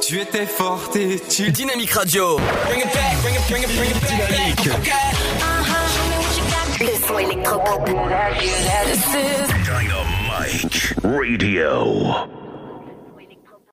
[0.02, 1.50] Tu étais forte et tu...
[1.50, 2.38] Dynamique Radio.
[4.08, 4.68] Dynamique.
[6.80, 7.88] Le son électropop.
[9.64, 12.39] Dynamite Radio.